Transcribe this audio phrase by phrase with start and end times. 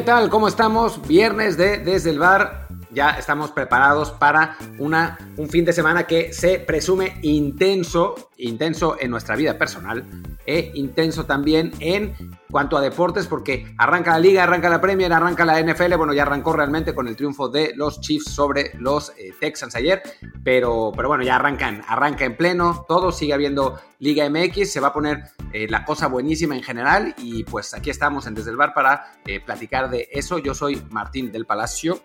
[0.00, 0.30] ¿Qué tal?
[0.30, 1.06] ¿Cómo estamos?
[1.06, 2.68] Viernes de Desde el Bar.
[2.90, 9.10] Ya estamos preparados para una, un fin de semana que se presume intenso, intenso en
[9.10, 10.06] nuestra vida personal
[10.46, 12.14] e intenso también en
[12.50, 16.22] cuanto a deportes, porque arranca la liga, arranca la Premier, arranca la NFL, bueno, ya
[16.22, 20.02] arrancó realmente con el triunfo de los Chiefs sobre los eh, Texans ayer,
[20.42, 24.88] pero, pero bueno, ya arrancan, arranca en pleno, todo sigue habiendo Liga MX, se va
[24.88, 28.56] a poner eh, la cosa buenísima en general y pues aquí estamos en Desde el
[28.56, 30.38] Bar para eh, platicar de eso.
[30.38, 32.02] Yo soy Martín del Palacio.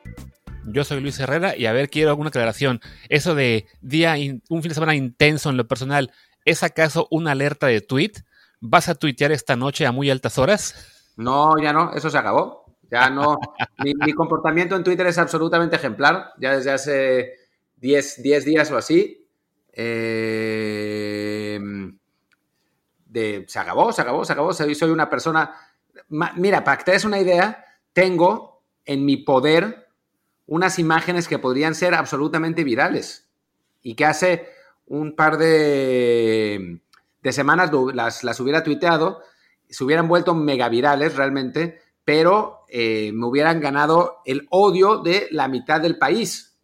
[0.67, 2.81] Yo soy Luis Herrera y a ver, quiero alguna aclaración.
[3.07, 4.15] Eso de día,
[4.49, 6.11] un fin de semana intenso en lo personal,
[6.45, 8.13] ¿es acaso una alerta de tweet?
[8.61, 11.13] ¿Vas a tuitear esta noche a muy altas horas?
[11.17, 12.65] No, ya no, eso se acabó.
[12.89, 13.37] Ya no.
[13.83, 17.33] mi, comportamiento en Twitter es absolutamente ejemplar, ya desde hace
[17.77, 19.27] 10, días o así.
[19.73, 21.59] Eh,
[23.07, 24.53] de, se acabó, se acabó, se acabó.
[24.53, 25.53] Soy, soy una persona.
[26.09, 29.89] Mira, para que te des una idea, tengo en mi poder
[30.47, 33.27] unas imágenes que podrían ser absolutamente virales
[33.81, 34.49] y que hace
[34.87, 36.81] un par de
[37.25, 39.23] de semanas las, las hubiera tuiteado,
[39.67, 45.81] se hubieran vuelto megavirales realmente, pero eh, me hubieran ganado el odio de la mitad
[45.81, 46.59] del país.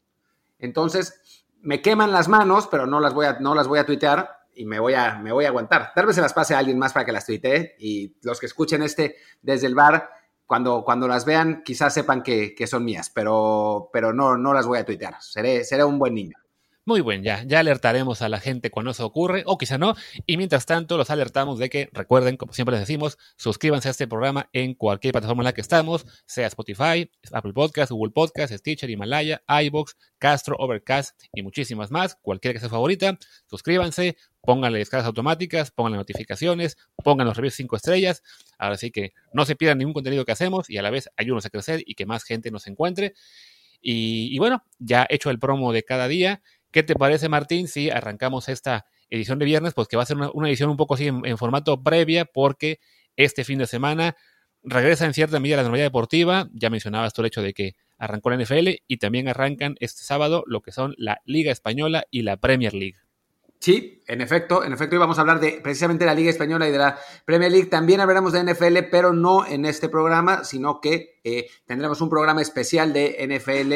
[0.59, 1.19] Entonces,
[1.61, 4.67] me queman las manos, pero no las voy a, no las voy a tuitear y
[4.67, 5.94] me voy, a, me voy a aguantar.
[5.95, 8.45] Tal vez se las pase a alguien más para que las tuitee y los que
[8.45, 10.11] escuchen este desde el bar,
[10.45, 14.78] cuando, cuando las vean, quizás sepan que, son mías, pero, pero no, no las voy
[14.78, 15.16] a tuitear.
[15.22, 16.38] Seré, seré un buen niño.
[16.83, 19.93] Muy bien, ya, ya alertaremos a la gente cuando eso ocurre, o quizá no.
[20.25, 24.07] Y mientras tanto, los alertamos de que, recuerden, como siempre les decimos, suscríbanse a este
[24.07, 28.89] programa en cualquier plataforma en la que estamos, sea Spotify, Apple Podcast, Google Podcast, Stitcher,
[28.89, 33.19] Himalaya, iBox, Castro, Overcast y muchísimas más, cualquiera que sea favorita.
[33.45, 38.23] Suscríbanse, pónganle descargas automáticas, pónganle notificaciones, pongan los reviews 5 estrellas.
[38.57, 41.45] Ahora sí que no se pierdan ningún contenido que hacemos y a la vez ayúdenos
[41.45, 43.13] a crecer y que más gente nos encuentre.
[43.83, 46.41] Y, y bueno, ya hecho el promo de cada día.
[46.71, 49.73] ¿Qué te parece, Martín, si arrancamos esta edición de viernes?
[49.73, 52.79] Pues que va a ser una, edición un poco así en, formato previa, porque
[53.17, 54.15] este fin de semana
[54.63, 56.47] regresa en cierta medida la normalidad deportiva.
[56.53, 60.43] Ya mencionabas tú el hecho de que arrancó la NFL y también arrancan este sábado
[60.47, 62.95] lo que son la Liga Española y la Premier League.
[63.59, 66.67] Sí, en efecto, en efecto, hoy vamos a hablar de precisamente de la Liga Española
[66.67, 67.67] y de la Premier League.
[67.67, 72.41] También hablaremos de NFL, pero no en este programa, sino que eh, tendremos un programa
[72.41, 73.73] especial de NFL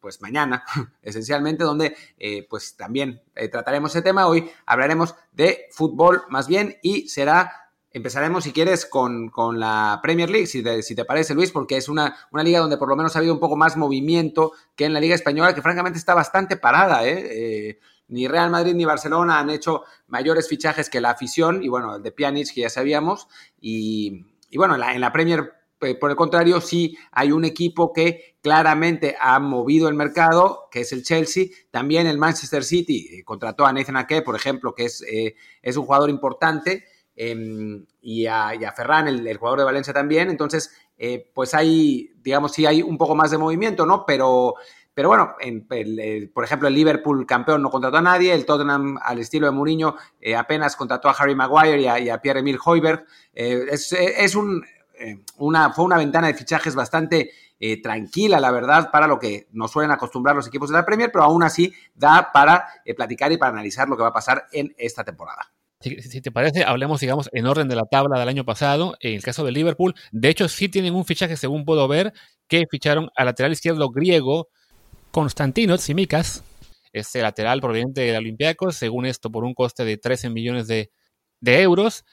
[0.00, 0.64] pues mañana,
[1.02, 4.26] esencialmente, donde eh, pues también eh, trataremos ese tema.
[4.26, 10.46] Hoy hablaremos de fútbol más bien y será, empezaremos si quieres con, la Premier League,
[10.46, 13.16] si te, si te, parece Luis, porque es una, una, liga donde por lo menos
[13.16, 16.56] ha habido un poco más movimiento que en la Liga Española, que francamente está bastante
[16.56, 17.06] parada.
[17.06, 17.78] ¿eh?
[18.08, 22.02] ni Real Madrid ni Barcelona han hecho mayores fichajes que la afición, y bueno, el
[22.02, 23.26] de Pjanic que ya sabíamos,
[23.60, 27.92] y, y bueno, en la, en la Premier por el contrario, sí hay un equipo
[27.92, 31.46] que claramente ha movido el mercado, que es el Chelsea.
[31.70, 35.76] También el Manchester City eh, contrató a Nathan Ake, por ejemplo, que es, eh, es
[35.76, 40.30] un jugador importante, em, y, a, Ferran, el, jugador de Valencia también.
[40.30, 40.70] Entonces,
[41.34, 44.06] pues hay, digamos, sí hay un poco más de movimiento, ¿no?
[44.06, 44.54] Pero,
[44.94, 45.66] pero bueno, en,
[46.32, 49.96] por ejemplo, el Liverpool campeón no contrató a nadie, el Tottenham al estilo de Mourinho
[50.36, 53.04] apenas contrató a Harry Maguire y a, Pierre-Emile Hoiberg.
[53.34, 54.64] es, es, un,
[54.98, 59.48] eh, una, fue una ventana de fichajes bastante eh, tranquila, la verdad, para lo que
[59.52, 63.32] nos suelen acostumbrar los equipos de la Premier, pero aún así da para eh, platicar
[63.32, 65.52] y para analizar lo que va a pasar en esta temporada.
[65.80, 68.96] Si, te parece, hablemos, digamos, en orden de la tabla del año pasado.
[69.00, 72.12] En el caso de Liverpool, de hecho, sí tienen un fichaje, según puedo ver,
[72.48, 74.48] que ficharon al lateral izquierdo griego
[75.10, 76.44] Konstantinos Simikas,
[76.92, 80.90] este lateral proveniente del Olympiacos, según esto, por un coste de 13 millones de,
[81.42, 82.04] euros.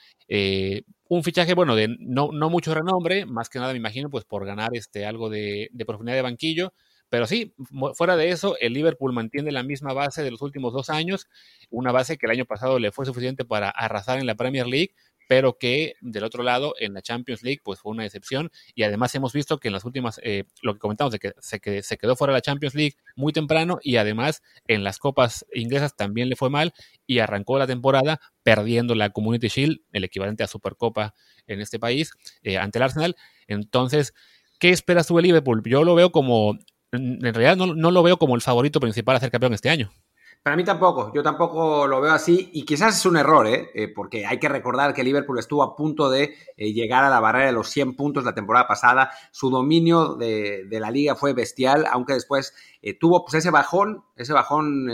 [1.08, 4.46] Un fichaje, bueno, de no, no, mucho renombre, más que nada me imagino, pues por
[4.46, 6.72] ganar este, algo de, de, profundidad de banquillo.
[7.10, 7.54] Pero sí,
[7.94, 11.28] fuera de eso, el Liverpool mantiene la misma base de los últimos dos años,
[11.70, 14.94] una base que el año pasado le fue suficiente para arrasar en la Premier League,
[15.28, 19.14] pero que del otro lado en la Champions League pues fue una excepción y además
[19.14, 22.16] hemos visto que en las últimas, eh, lo que comentamos de que se, se quedó
[22.16, 26.36] fuera de la Champions League muy temprano y además en las copas inglesas también le
[26.36, 26.72] fue mal
[27.06, 31.14] y arrancó la temporada perdiendo la Community Shield, el equivalente a Supercopa
[31.46, 32.12] en este país,
[32.42, 33.16] eh, ante el Arsenal.
[33.46, 34.14] Entonces,
[34.58, 35.62] ¿qué esperas tú de Liverpool?
[35.64, 36.58] Yo lo veo como,
[36.92, 39.92] en realidad no, no lo veo como el favorito principal a ser campeón este año.
[40.44, 43.70] Para mí tampoco, yo tampoco lo veo así y quizás es un error, ¿eh?
[43.72, 43.88] ¿eh?
[43.88, 47.46] porque hay que recordar que Liverpool estuvo a punto de eh, llegar a la barrera
[47.46, 52.12] de los 100 puntos la temporada pasada, su dominio de, la liga fue bestial, aunque
[52.12, 52.52] después
[52.82, 54.90] eh, tuvo pues, ese bajón, ese bajón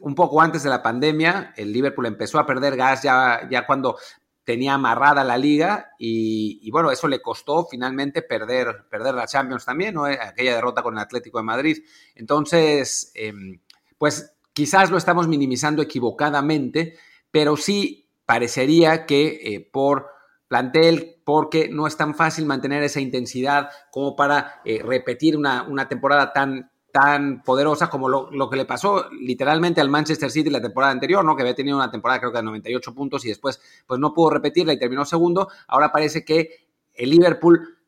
[0.00, 3.98] un poco antes de la pandemia, el Liverpool empezó a perder gas ya, ya cuando
[4.44, 9.94] tenía amarrada la liga y, bueno, eso le costó finalmente perder, perder la Champions también,
[9.94, 10.04] ¿no?
[10.04, 11.78] aquella derrota con el Atlético de Madrid.
[12.14, 13.60] Entonces, em,
[14.04, 16.98] pues quizás lo estamos minimizando equivocadamente,
[17.30, 20.08] pero sí parecería que eh, por
[20.46, 25.88] plantel, porque no es tan fácil mantener esa intensidad como para eh, repetir una, una
[25.88, 30.92] temporada tan, tan poderosa como lo, que le pasó literalmente al Manchester City la temporada
[30.92, 31.34] anterior, ¿no?
[31.34, 34.28] Que había tenido una temporada creo que de 98 puntos y después pues no pudo
[34.28, 35.48] repetirla y terminó segundo.
[35.66, 37.78] Ahora parece que el Liverpool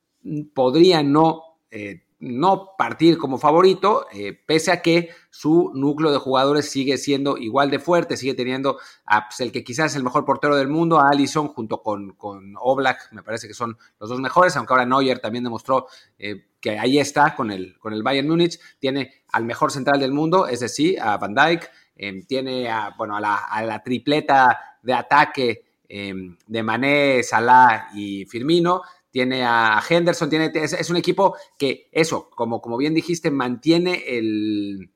[0.55, 6.71] podría no eh, no partir como favorito, eh, pese a que su núcleo de jugadores
[6.71, 10.25] sigue siendo igual de fuerte, sigue teniendo a pues, el que quizás es el mejor
[10.25, 14.21] portero del mundo, a Allison, junto con, con Oblak, me parece que son los dos
[14.21, 18.29] mejores, aunque ahora Neuer también demostró eh, que ahí está con el, con el Bayern
[18.29, 22.95] Múnich, tiene al mejor central del mundo, es decir, a Van Dijk, eh, tiene a,
[22.97, 28.83] bueno, a la, a la tripleta de ataque de Mané, Salah y Firmino,
[29.17, 34.91] tiene a Henderson, tiene, es, un equipo que eso, como, como bien dijiste, mantiene el,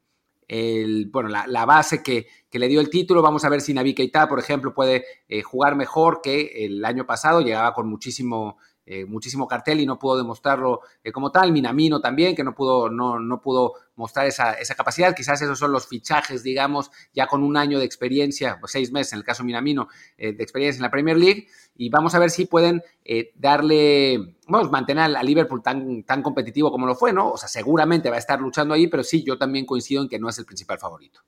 [1.11, 3.23] bueno, la, base que, le dio el título.
[3.23, 7.07] Vamos a ver si Navi Keita, por ejemplo, puede eh, jugar mejor que el año
[7.07, 7.41] pasado.
[7.41, 11.53] Llegaba con muchísimo eh, muchísimo cartel y no pudo demostrarlo eh, como tal.
[11.53, 15.15] Minamino también, que no pudo, no, no pudo mostrar esa, capacidad.
[15.15, 19.13] Quizás esos son los fichajes, digamos, ya con un año de experiencia, pues seis meses
[19.13, 21.47] en el caso Minamino, eh, de experiencia en la Premier League.
[21.77, 22.83] Y vamos a ver si pueden
[23.35, 27.31] darle, vamos, mantener a Liverpool tan, tan competitivo como lo fue, ¿no?
[27.33, 30.19] O sea, seguramente va a estar luchando ahí, pero sí, yo también coincido en que
[30.19, 31.21] no es el principal favorito.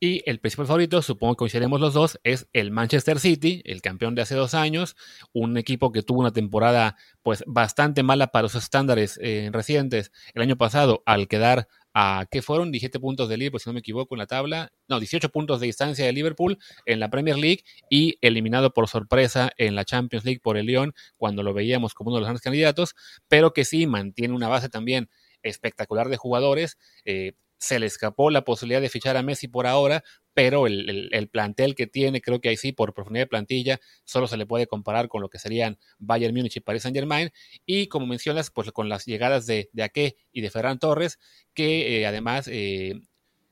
[0.00, 4.14] Y el principal favorito, supongo que coincidiremos los dos, es el Manchester City, el campeón
[4.14, 4.96] de hace dos años,
[5.32, 10.42] un equipo que tuvo una temporada pues bastante mala para los estándares eh, recientes el
[10.42, 12.70] año pasado al quedar a, ¿qué fueron?
[12.70, 15.66] 17 puntos de Liverpool, si no me equivoco, en la tabla, no, 18 puntos de
[15.66, 20.40] distancia de Liverpool en la Premier League y eliminado por sorpresa en la Champions League
[20.40, 22.94] por el Lyon cuando lo veíamos como uno de los grandes candidatos,
[23.26, 25.10] pero que sí mantiene una base también
[25.42, 26.78] espectacular de jugadores.
[27.04, 31.74] Eh, se le escapó la posibilidad de fichar a Messi por ahora, pero el, plantel
[31.74, 35.08] que tiene, creo que ahí sí, por profundidad de plantilla, solo se le puede comparar
[35.08, 37.30] con lo que serían Bayern Múnich y Paris Saint Germain.
[37.66, 41.18] Y como mencionas, pues con las llegadas de, de Ake y de Ferran Torres,
[41.54, 43.00] que eh, además, eh,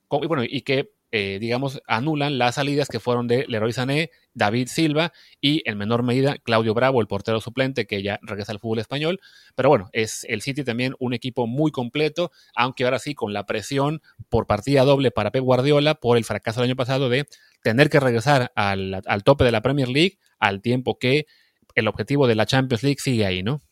[0.08, 5.15] bueno, y que eh, digamos, anulan las salidas que fueron de Leroy Sané, David Silva
[5.41, 9.19] y en menor medida Claudio Bravo, el portero suplente que ya regresa al fútbol español.
[9.55, 13.47] Pero bueno, es el City también un equipo muy completo, aunque ahora sí con la
[13.47, 17.27] presión por partida doble para Pep Guardiola por el fracaso del año pasado de
[17.63, 21.27] tener que regresar al, al tope de la Premier League al tiempo que
[21.75, 23.63] el objetivo de la Champions League sigue ahí, ¿no?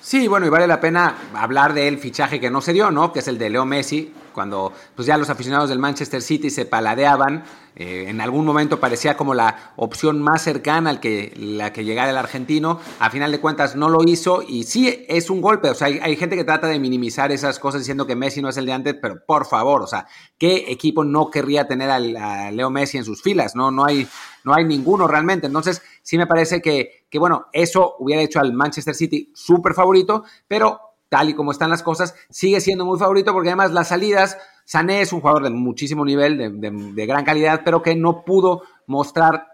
[0.00, 3.12] Sí, bueno, y vale la pena hablar del fichaje que no se dio, ¿no?
[3.12, 6.64] Que es el de Leo Messi, cuando pues ya los aficionados del Manchester City se
[6.64, 7.44] paladeaban,
[7.76, 12.10] eh, en algún momento parecía como la opción más cercana al que la que llegara
[12.10, 15.74] el argentino, a final de cuentas no lo hizo y sí es un golpe, o
[15.74, 18.66] sea, hay, gente que trata de minimizar esas cosas diciendo que Messi no es el
[18.66, 20.06] de antes, pero por favor, o sea,
[20.38, 23.54] ¿qué equipo no querría tener a Leo Messi en sus filas?
[23.54, 24.06] No, no hay,
[24.44, 28.52] no hay ninguno realmente, entonces sí me parece que que bueno, eso hubiera hecho al
[28.52, 33.32] Manchester City súper favorito, pero tal y como están las cosas, sigue siendo muy favorito
[33.32, 37.82] porque además las salidas, Sané es un jugador de muchísimo nivel, de, gran calidad, pero
[37.82, 39.48] que no pudo mostrar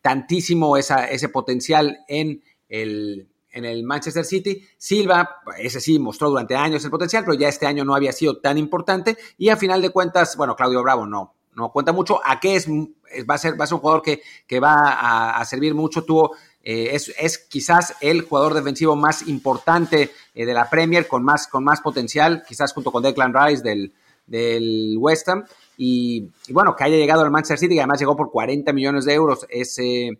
[0.00, 4.64] tantísimo ese potencial en el, en el Manchester City.
[4.78, 8.38] Silva, ese sí, mostró durante años el potencial, pero ya este año no había sido
[8.38, 9.18] tan importante.
[9.36, 12.20] Y a final de cuentas, bueno, Claudio Bravo no, no cuenta mucho.
[12.24, 12.68] ¿A qué es?
[12.68, 16.04] Va a ser, va a ser un jugador que, que va a servir mucho.
[16.04, 21.46] Tuvo eh, es, quizás el jugador defensivo más importante eh, de la Premier, con más,
[21.46, 23.92] con más potencial, quizás junto con Declan Rice del,
[24.26, 25.44] del West Ham.
[25.76, 29.14] Y, bueno, que haya llegado al Manchester City, que además llegó por 40 millones de
[29.14, 30.18] euros, es, eh,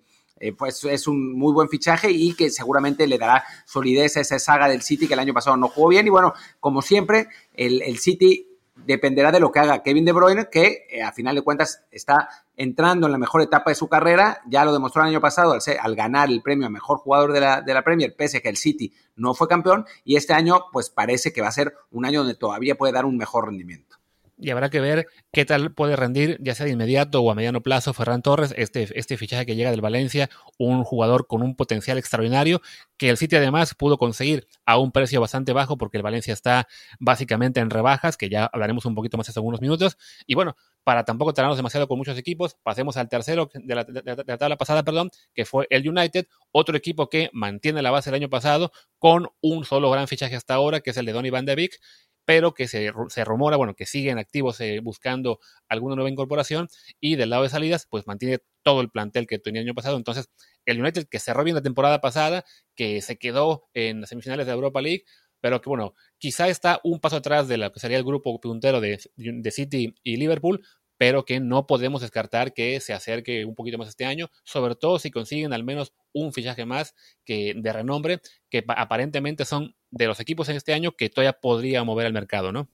[0.56, 4.68] pues es un muy buen fichaje y que seguramente le dará solidez a esa saga
[4.68, 6.06] del City que el año pasado no jugó bien.
[6.06, 8.50] Y bueno, como siempre, el, el City
[8.87, 12.28] dependerá de lo que haga Kevin De Bruyne, que eh, a final de cuentas está
[12.56, 15.60] entrando en la mejor etapa de su carrera, ya lo demostró el año pasado al,
[15.80, 18.49] al ganar el premio a mejor jugador de la, de la, Premier, pese a que
[18.49, 22.04] el City no fue campeón, y este año pues parece que va a ser un
[22.04, 24.00] año donde todavía puede dar un mejor rendimiento
[24.40, 27.61] y habrá que ver qué tal puede rendir, ya sea de inmediato o a mediano
[27.61, 31.99] plazo, Ferran Torres, este, este fichaje que llega del Valencia, un jugador con un potencial
[31.99, 32.62] extraordinario,
[32.97, 36.66] que el City además pudo conseguir a un precio bastante bajo, porque el Valencia está
[36.99, 39.97] básicamente en rebajas, que ya hablaremos un poquito más hace algunos minutos.
[40.26, 44.25] Y bueno, para tampoco tardarnos demasiado con muchos equipos, pasemos al tercero de la, de
[44.26, 48.23] la tabla pasada, perdón, que fue el United, otro equipo que mantiene la base del
[48.23, 51.44] año pasado con un solo gran fichaje hasta ahora, que es el de Donny Van
[51.44, 51.78] de Beek,
[52.30, 52.92] pero que se,
[53.25, 56.68] rumora, bueno, que siguen activos buscando alguna nueva incorporación
[57.00, 59.96] y del lado de salidas, pues mantiene todo el plantel que tenía el año pasado.
[59.96, 60.30] Entonces,
[60.64, 62.44] el United que cerró bien la temporada pasada,
[62.76, 65.02] que se quedó en las semifinales de Europa League,
[65.40, 68.80] pero que bueno, quizá está un paso atrás de lo que sería el grupo puntero
[68.80, 70.64] de, de City y Liverpool,
[70.99, 75.00] pero que no podemos descartar que se acerque un poquito más este año, sobre todo
[75.00, 76.94] si consiguen al menos un fichaje más
[77.25, 78.20] que de renombre,
[78.50, 82.52] que aparentemente son de los equipos en este año que todavía podría mover al mercado,
[82.52, 82.68] ¿no?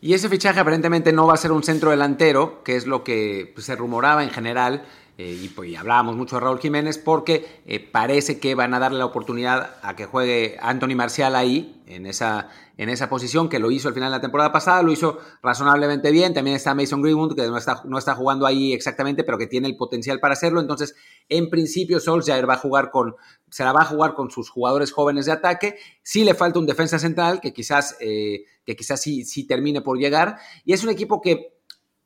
[0.00, 3.52] Y ese fichaje aparentemente no va a ser un centro delantero, que es lo que
[3.54, 4.84] pues, se rumoraba en general,
[5.22, 8.98] eh, y, pues, hablábamos mucho de Raúl Jiménez porque eh, parece que van a darle
[8.98, 13.70] la oportunidad a que juegue Anthony Marcial ahí, en esa, en esa posición, que lo
[13.70, 16.34] hizo al final de la temporada pasada, lo hizo razonablemente bien.
[16.34, 19.68] También está Mason Greenwood, que no está, no está jugando ahí exactamente, pero que tiene
[19.68, 20.60] el potencial para hacerlo.
[20.60, 20.96] Entonces,
[21.28, 23.14] en principio, Solskjaer va a jugar con,
[23.48, 25.76] se la va a jugar con sus jugadores jóvenes de ataque.
[26.02, 29.98] Sí le falta un defensa central, que quizás, eh, que quizás sí, sí termine por
[29.98, 30.38] llegar.
[30.64, 31.51] Y es un equipo que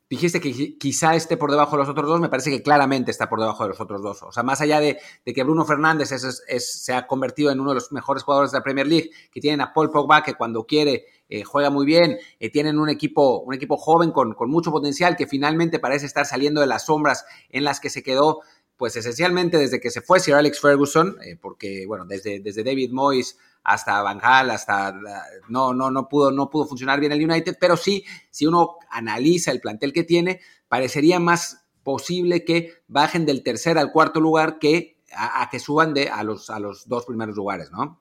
[0.09, 3.29] dijiste que quizá esté por debajo de los otros dos, me parece que claramente está
[3.29, 4.23] por debajo de los otros dos.
[4.23, 7.93] O sea, más allá de, que Bruno Fernández se ha convertido en uno de los
[7.93, 11.43] mejores jugadores de la Premier League, que tienen a Paul Pogba, que cuando quiere eh,
[11.43, 15.27] juega muy bien, eh, tienen un equipo, un equipo joven con, con mucho potencial, que
[15.27, 18.43] finalmente parece estar saliendo de las sombras en las que se quedó
[18.77, 22.93] pues esencialmente desde que se fue Sir Alex Ferguson, eh, porque bueno, desde, desde David
[22.93, 24.95] Moyes hasta Van Gaal, hasta
[25.49, 29.51] no, no, no pudo, no pudo funcionar bien el United, pero sí, si uno analiza
[29.51, 35.03] el plantel que tiene, parecería más posible que bajen del tercer al cuarto lugar que
[35.13, 38.01] a, que suban de a los, a los dos primeros lugares, ¿no?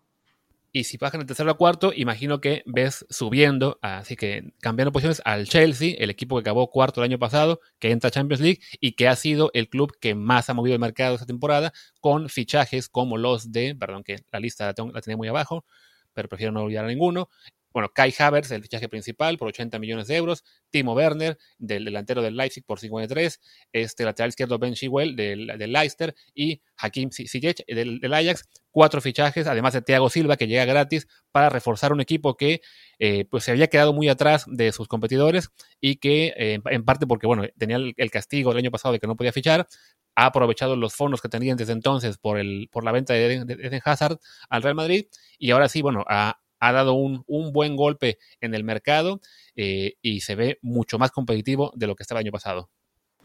[0.75, 5.21] Y si bajan el tercero a cuarto, imagino que ves subiendo, así que cambiando posiciones
[5.23, 8.59] al Chelsea, el equipo que acabó cuarto el año pasado, que entra a Champions League
[8.81, 12.27] y que ha sido el club que más ha movido el mercado esta temporada, con
[12.27, 15.63] fichajes como los de, perdón que la lista la, la tenía muy abajo,
[16.11, 17.29] pero prefiero no olvidar a ninguno,
[17.75, 20.45] bueno, Kai Havertz, el fichaje principal, por 80 millones de euros.
[20.69, 23.41] Timo Werner, del delantero del Leipzig, por 53.
[23.73, 26.15] Este lateral izquierdo Ben Chilwell, del, Leicester.
[26.33, 28.47] Y Hakim Ziyech, del, Ajax.
[28.75, 32.59] Cuatro fichajes, además de Thiago Silva, que llega gratis para reforzar un equipo que
[32.99, 37.07] eh, pues se había quedado muy atrás de sus competidores y que, eh, en parte
[37.07, 39.65] porque, bueno, tenía el, castigo del año pasado de que no podía fichar,
[40.13, 43.81] ha aprovechado los fondos que tenían desde entonces por, el, por la venta de Eden,
[43.85, 45.05] Hazard al Real Madrid
[45.39, 49.21] y ahora sí, bueno, ha, ha dado un, buen golpe en el mercado
[49.55, 52.69] eh, y se ve mucho más competitivo de lo que estaba el año pasado.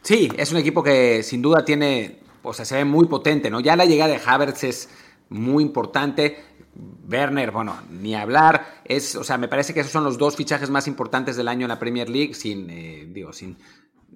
[0.02, 3.59] Sí, es un equipo que sin duda tiene, o sea, se ve muy potente, ¿no?
[3.59, 4.88] Ya la llegada de Havertz es
[5.30, 6.37] muy importante.
[7.10, 8.82] Werner, bueno, ni hablar.
[8.84, 11.64] Es, o sea, me parece que esos son los dos fichajes más importantes del año
[11.64, 13.56] en la Premier League, sin, eh, digo, sin,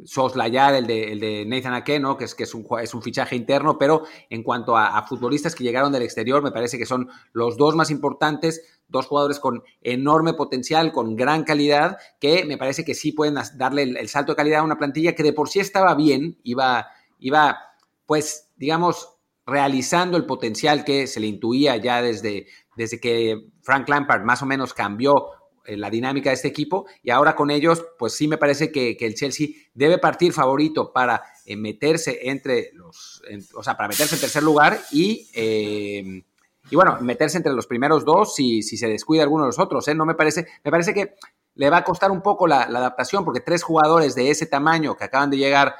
[0.05, 2.17] soslayar el de, el de Nathan Ake, ¿no?
[2.17, 5.65] que, es, que es, un, es un fichaje interno, pero en cuanto a, futbolistas que
[5.65, 10.35] llegaron del exterior, me parece que son los dos más importantes, dos jugadores con enorme
[10.35, 14.61] potencial, con gran calidad, que me parece que sí pueden darle el, salto de calidad
[14.61, 17.59] a una plantilla que de por sí estaba bien, iba, iba
[18.07, 19.14] pues, digamos,
[19.47, 22.47] realizando el potencial que se le intuía ya desde,
[22.77, 25.31] desde que Frank Lampard más o menos cambió
[25.67, 26.87] eh, la dinámica de este equipo.
[27.03, 31.23] Y ahora con ellos, pues sí me parece que, el Chelsea debe partir favorito para
[31.47, 33.23] eh, meterse entre los,
[33.55, 36.23] o sea, para meterse en tercer lugar y, eh,
[36.71, 39.89] y bueno, meterse entre los primeros dos si, si se descuida alguno de los otros,
[39.95, 41.15] No me parece, me parece que
[41.55, 45.05] le va a costar un poco la, adaptación porque tres jugadores de ese tamaño que
[45.05, 45.77] acaban de llegar,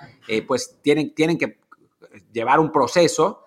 [0.47, 1.59] pues tienen, tienen que
[2.33, 3.44] llevar un proceso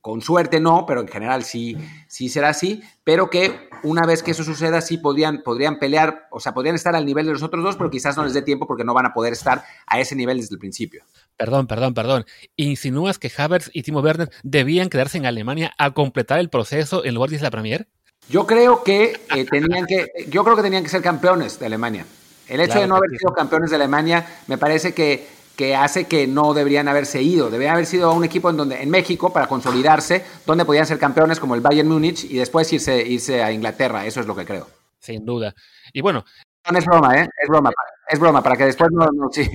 [0.00, 1.76] con suerte no, pero en general sí,
[2.08, 6.40] sí será así, pero que una vez que eso suceda sí podrían, podrían pelear, o
[6.40, 8.66] sea, podrían estar al nivel de los otros dos, pero quizás no les dé tiempo
[8.66, 11.04] porque no van a poder estar a ese nivel desde el principio.
[11.36, 12.24] Perdón, perdón, perdón.
[12.56, 17.14] ¿Insinúas que Havertz y Timo Werner debían quedarse en Alemania a completar el proceso en
[17.14, 17.88] lugar de la Premier?
[18.28, 22.06] Yo creo que eh, tenían que, yo creo que tenían que ser campeones de Alemania.
[22.48, 25.26] El hecho de no haber sido campeones de Alemania me parece que
[25.60, 27.50] que hace que no deberían haberse ido.
[27.50, 31.38] Deberían haber sido un equipo en donde en México para consolidarse, donde podían ser campeones
[31.38, 34.06] como el Bayern Múnich y después irse, irse a Inglaterra.
[34.06, 34.66] Eso es lo que creo.
[34.98, 35.54] Sin duda.
[35.92, 36.24] Y bueno.
[36.72, 37.28] No es broma, ¿eh?
[37.42, 37.70] Es broma.
[38.08, 39.06] Es broma, para que después no.
[39.30, 39.50] sí.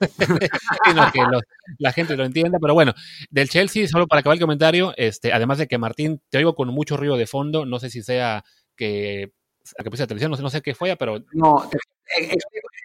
[1.12, 1.20] que
[1.80, 2.94] la gente lo entienda, pero bueno,
[3.28, 6.68] del Chelsea, solo para acabar el comentario, este, además de que Martín, te oigo con
[6.68, 8.42] mucho ruido de fondo, no sé si sea
[8.74, 9.32] que
[9.74, 11.18] que puse la televisión, no sé, no sé qué fue, pero...
[11.32, 11.68] No,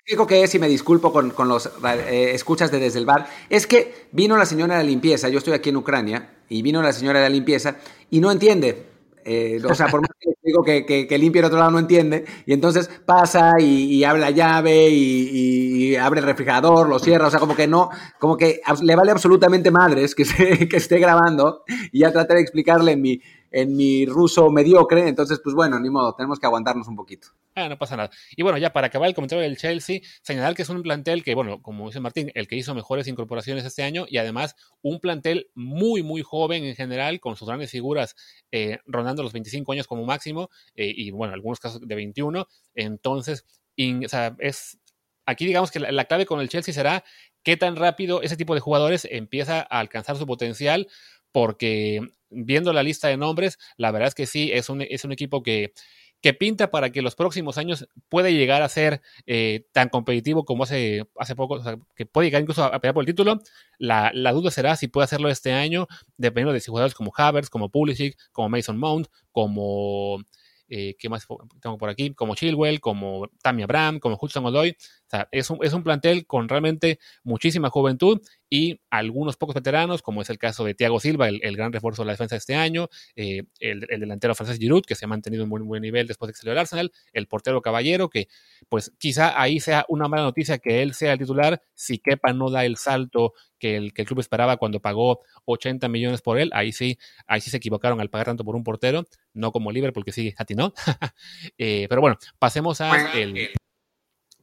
[0.02, 3.28] explico qué es y me disculpo con, con los eh, escuchas de desde el bar.
[3.50, 6.82] Es que vino la señora de la limpieza, yo estoy aquí en Ucrania, y vino
[6.82, 7.78] la señora de la limpieza
[8.10, 8.88] y no entiende.
[9.24, 11.78] Eh, o sea, por más que digo que, que, que, limpie el otro lado no
[11.78, 17.30] entiende, y entonces pasa y, abre la llave y, abre el refrigerador, lo cierra, o
[17.30, 20.24] sea, como que no, como que le vale absolutamente madres que,
[20.70, 25.39] que esté grabando, y ya traté de explicarle en mi, en mi ruso mediocre, entonces
[25.43, 27.27] pues bueno, ni modo, tenemos que aguantarnos un poquito.
[27.53, 28.10] Ah, no pasa nada.
[28.36, 31.36] Y bueno, ya para acabar el comentario del Chelsea, señalar que es un plantel que,
[31.36, 35.50] bueno, como dice Martín, el que hizo mejores incorporaciones este año y además un plantel
[35.53, 38.15] muy, muy joven en general, con sus grandes figuras
[38.51, 42.48] eh, rondando los 25 años como máximo eh, y, bueno, algunos casos de 21.
[42.74, 43.46] Entonces,
[43.77, 44.79] o sea, es,
[45.25, 47.03] aquí digamos que la, clave con el Chelsea será
[47.43, 50.88] qué tan rápido ese tipo de jugadores empieza a alcanzar su potencial,
[51.31, 52.01] porque
[52.32, 55.44] viendo la lista de nombres, la verdad es que sí, es un, es un equipo
[55.44, 55.74] que
[56.22, 60.64] que pinta para que los próximos años puede llegar a ser eh, tan competitivo como
[60.64, 63.40] hace, hace poco, o sea, que puede llegar incluso a, pelear por el título.
[63.80, 67.50] La, la, duda será si puede hacerlo este año, dependiendo de si jugadores como Havertz,
[67.50, 70.20] como Pulisic, como Mason Mount, como
[70.70, 71.28] eh, ¿qué más
[71.60, 72.14] tengo por aquí?
[72.14, 74.78] Como Chilwell, como Tammy Abraham, como Hudson Odoi.
[75.12, 80.01] O sea, es un, es un plantel con realmente muchísima juventud y algunos pocos veteranos,
[80.01, 82.56] como es el caso de Thiago Silva, el, gran refuerzo de la defensa de este
[82.56, 82.88] año,
[83.18, 86.34] eh, el, delantero francés Giroud, que se ha mantenido en buen, buen nivel después de
[86.34, 88.30] que salió el Arsenal, el portero Caballero, que
[88.70, 92.50] pues quizá ahí sea una mala noticia que él sea el titular, si Kepa no
[92.50, 96.51] da el salto que el, que el club esperaba cuando pagó 80 millones por él,
[96.53, 100.06] ahí sí, ahí sí se equivocaron al pagar tanto por un portero, no como Liverpool,
[100.06, 100.74] que sí atinó.
[101.58, 103.51] eh, pero bueno, pasemos a el,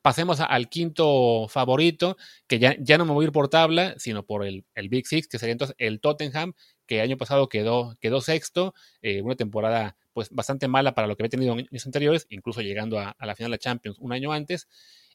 [0.08, 4.24] pasemos al quinto favorito, que ya, ya no me voy a ir por tabla, sino
[4.24, 6.54] por el, el, Big Six, que sería entonces el Tottenham,
[6.86, 8.72] que el año pasado quedó, quedó sexto,
[9.02, 12.62] eh, una temporada pues bastante mala para lo que había tenido en años anteriores, incluso
[12.62, 14.66] llegando a, la final de Champions un año antes,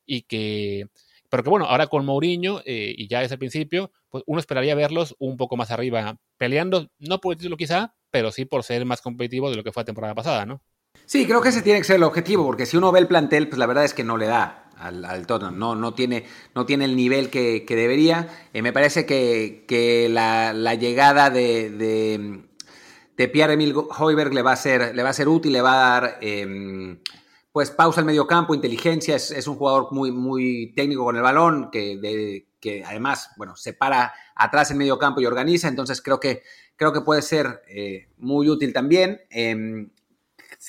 [0.06, 0.86] y que
[1.28, 4.76] pero que bueno, ahora con Mourinho, eh, y ya desde el principio, pues uno esperaría
[4.76, 8.86] verlos un poco más arriba, peleando, no por el título quizá, pero sí por ser
[8.86, 10.62] más competitivo de lo que fue la temporada pasada, ¿no?
[11.08, 13.50] Sí, creo que ese tiene que ser el objetivo, porque si uno ve el plantel,
[13.50, 16.86] pues la verdad es que no le da al, al no, no, tiene, no tiene
[16.86, 18.28] el nivel que, que debería.
[18.54, 21.70] Eh, me parece que, que la, la, llegada de,
[23.18, 26.00] de, Pierre-Emile Hoiberg le va, a ser, le va a ser útil, le va a
[26.00, 26.18] dar...
[26.22, 26.98] Eh,
[27.54, 31.22] pues pausa el medio campo, inteligencia, es, es, un jugador muy, muy técnico con el
[31.22, 36.02] balón, que, de, que además, bueno, se para atrás en medio campo y organiza, entonces
[36.02, 36.42] creo que,
[36.76, 39.22] creo que puede ser eh, muy útil también.
[39.30, 39.88] Eh,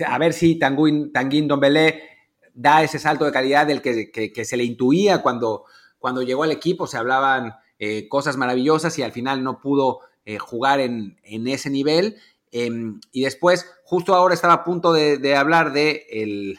[0.07, 2.14] a ver si Tanguin, Tanguin Dombele
[2.55, 5.65] da ese salto de calidad del que, que, se le intuía cuando,
[5.99, 10.39] cuando llegó al equipo, se hablaban eh, cosas maravillosas y al final no pudo eh,
[10.39, 12.17] jugar en, en, ese nivel.
[12.53, 16.59] Em, y después, justo ahora estaba a punto de, hablar de el,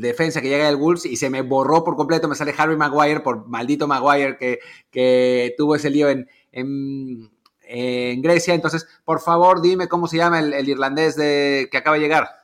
[0.00, 3.20] defensa que llega del Wolves y se me borró por completo, me sale Harry Maguire,
[3.20, 4.60] por maldito Maguire que,
[4.92, 7.28] que tuvo ese lío en, en,
[7.62, 8.54] en, Grecia.
[8.54, 12.38] Entonces, por favor, dime cómo se llama el, el irlandés de, que acaba de llegar.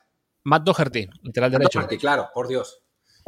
[0.45, 1.79] Matt Doherty, lateral derecho.
[1.79, 2.81] Doherty, claro, por Dios.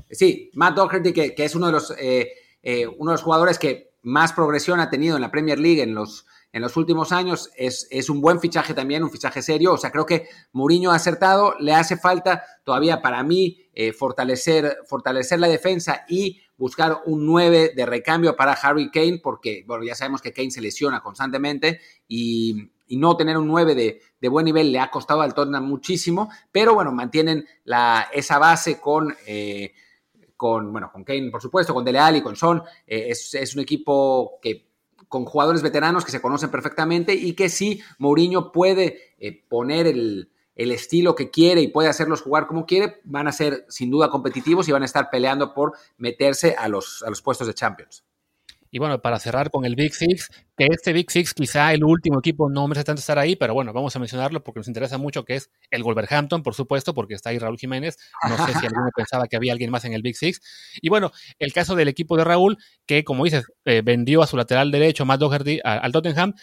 [0.10, 2.32] Sí, Matt Doherty, que, que es uno de, los, eh,
[2.64, 5.94] eh, uno de los jugadores que más progresión ha tenido en la Premier League en
[5.94, 7.52] los en los últimos años.
[7.56, 9.74] Es, es, un buen fichaje también, un fichaje serio.
[9.74, 11.56] O sea, creo que Mourinho ha acertado.
[11.60, 17.74] Le hace falta todavía para mí eh, fortalecer, fortalecer la defensa y buscar un 9
[17.76, 22.72] de recambio para Harry Kane, porque bueno, ya sabemos que Kane se lesiona constantemente y,
[22.88, 26.30] y no tener un 9 de, de, buen nivel le ha costado al Tottenham muchísimo,
[26.52, 29.16] pero bueno, mantienen la, esa base con...
[29.26, 29.74] Eh,
[30.36, 33.62] con, bueno, con Kane, por supuesto, con Dele Alli, con Son, eh, es, es un
[33.62, 34.68] equipo que
[35.08, 40.32] con jugadores veteranos que se conocen perfectamente y que si Mourinho puede eh, poner el,
[40.56, 44.10] el, estilo que quiere y puede hacerlos jugar como quiere, van a ser sin duda
[44.10, 48.04] competitivos y van a estar peleando por meterse a los, a los puestos de Champions.
[48.78, 52.20] Y bueno, para cerrar con el Big Six, que este Big Six quizá el último
[52.20, 55.26] equipo no merece tanto estar ahí, pero bueno, vamos a mencionarlo porque nos interesa mucho,
[55.26, 57.98] que es el Wolverhampton, por supuesto, porque está ahí Raúl Jiménez.
[58.30, 60.40] No sé si alguno pensaba que había alguien más en el Big Six.
[60.80, 64.38] Y bueno, el caso del equipo de Raúl, que como dices, eh, vendió a su
[64.38, 66.36] lateral derecho, Matt Doherty, al Tottenham,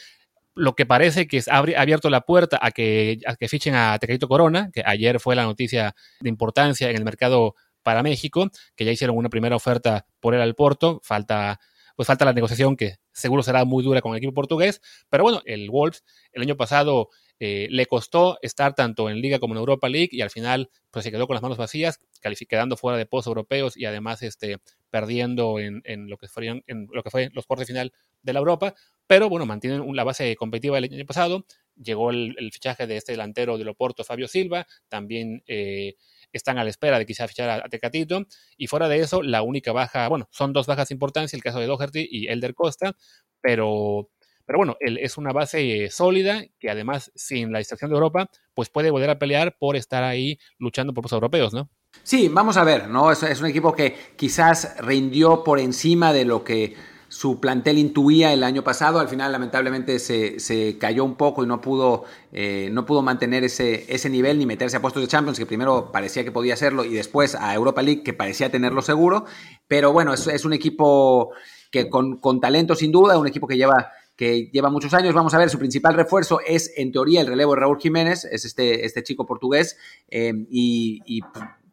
[0.57, 4.27] lo que parece que ha abierto la puerta a que, a que fichen a Tecatito
[4.27, 8.91] Corona, que ayer fue la noticia de importancia en el mercado para México, que ya
[8.91, 11.61] hicieron una primera oferta por él al Porto, falta
[11.95, 14.81] pues falta la negociación que seguro será muy dura con el equipo portugués.
[15.09, 17.09] Pero bueno, el Wolves el año pasado
[17.41, 21.05] eh, le costó estar tanto en Liga como en Europa League y al final pues
[21.05, 22.01] se quedó con las manos vacías,
[22.49, 24.59] quedando fuera de post europeos y además este,
[24.91, 28.33] perdiendo en, en, lo que fueron, en lo que fue los cuartos de final de
[28.33, 28.75] la Europa.
[29.07, 31.45] Pero bueno, mantienen la base competitiva del año pasado.
[31.77, 34.67] Llegó el, el fichaje de este delantero de Loporto, Fabio Silva.
[34.89, 35.97] También eh,
[36.39, 38.27] están a la espera de quizá fichar a, Tecatito.
[38.57, 41.61] Y fuera de eso, la única baja, bueno, son dos bajas de importancia, el caso
[41.61, 42.97] de Doherty y Elder Costa,
[43.41, 44.11] pero,
[44.45, 48.91] pero bueno, es una base sólida que además, sin la distracción de Europa, pues puede
[48.91, 51.71] volver a pelear por estar ahí luchando por los europeos, ¿no?
[52.03, 53.13] Sí, vamos a ver, ¿no?
[53.13, 56.75] Es un equipo que quizás rindió por encima de lo que
[57.15, 58.99] su plantel intuía el año pasado.
[58.99, 63.85] Al final, lamentablemente, se, cayó un poco y no pudo, eh, no pudo mantener ese,
[63.89, 66.95] ese nivel ni meterse a puestos de Champions, que primero parecía que podía hacerlo, y
[66.95, 69.27] después a Europa League, que parecía tenerlo seguro.
[69.69, 71.31] Pero bueno, es, es un equipo
[71.71, 75.15] que con, con talento, sin duda, un equipo que lleva que lleva muchos años.
[75.15, 78.45] Vamos a ver, su principal refuerzo es, en teoría, el relevo de Raúl Jiménez, es
[78.45, 79.77] este, este chico portugués,
[80.09, 81.21] eh, y,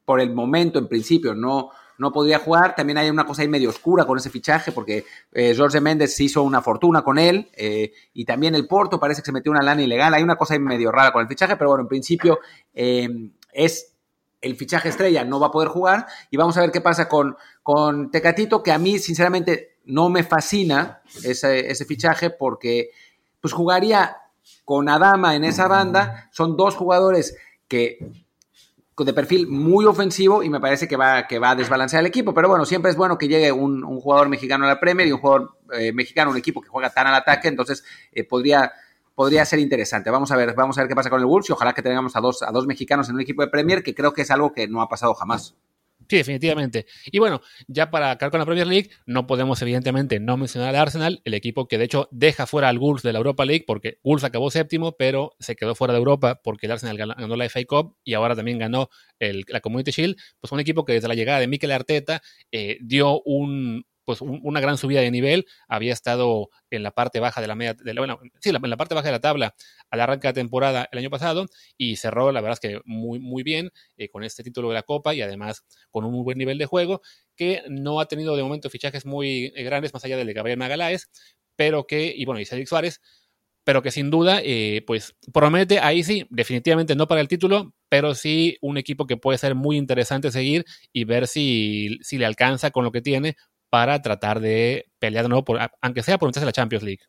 [0.06, 1.70] por el momento, en principio, no,
[2.02, 2.74] no podría jugar.
[2.74, 6.42] También hay una cosa ahí medio oscura con ese fichaje, porque eh, Jorge Méndez hizo
[6.42, 9.84] una fortuna con él, eh, y también el Porto parece que se metió una lana
[9.84, 10.12] ilegal.
[10.16, 12.40] Hay una cosa ahí medio rara con el fichaje, pero bueno, en principio
[12.74, 13.08] eh,
[13.54, 13.96] es
[14.42, 17.38] el fichaje estrella, no va a poder jugar, y vamos a ver qué pasa con,
[17.62, 22.90] con Tecatito, que a mí, sinceramente, no me fascina ese, ese fichaje, porque
[23.40, 24.18] pues jugaría
[24.66, 26.30] con Adama en esa banda.
[26.32, 27.38] Son dos jugadores
[27.68, 28.00] que
[28.98, 32.34] de perfil muy ofensivo y me parece que va, que va a desbalancear el equipo.
[32.34, 35.12] Pero bueno, siempre es bueno que llegue un, un jugador mexicano a la Premier y
[35.12, 38.72] un jugador eh, mexicano, un equipo que juega tan al ataque, entonces eh, podría,
[39.16, 40.10] podría ser interesante.
[40.10, 42.16] Vamos a ver, vamos a ver qué pasa con el Wolves y ojalá que tengamos
[42.16, 44.54] a dos, a dos mexicanos en un equipo de Premier, que creo que es algo
[44.54, 45.56] que no ha pasado jamás.
[46.12, 46.88] Sí, definitivamente.
[47.06, 50.76] Y bueno, ya para acabar con la Premier League, no podemos evidentemente no mencionar al
[50.76, 53.98] Arsenal, el equipo que de hecho deja fuera al Wolves de la Europa League, porque
[54.04, 57.64] Wolves acabó séptimo, pero se quedó fuera de Europa porque el Arsenal ganó la FA
[57.66, 60.18] Cup y ahora también ganó el, la Community Shield.
[60.42, 62.22] Pues un equipo que desde la llegada de Mikel Arteta
[62.52, 67.42] eh, dio un, pues una gran subida de nivel, había estado en la parte baja
[67.42, 69.56] de la media, de la, bueno, sí, en la parte baja de la tabla
[69.90, 71.46] al arranque de la temporada el año pasado
[71.78, 74.84] y cerró, la verdad es que muy, muy bien eh, con este título de la
[74.84, 77.02] Copa y además con un muy buen nivel de juego,
[77.36, 80.60] que no ha tenido de momento fichajes muy eh, grandes más allá del de Gabriel
[80.60, 81.10] Magaláes,
[81.56, 83.02] pero que, y bueno, y Cedric Suárez,
[83.64, 88.16] pero que sin duda, eh, pues promete ahí sí, definitivamente no para el título, pero
[88.16, 92.72] sí un equipo que puede ser muy interesante seguir y ver si, si le alcanza
[92.72, 93.36] con lo que tiene
[93.72, 97.02] para tratar de pelear de nuevo, por, aunque sea por meterse a la Champions League.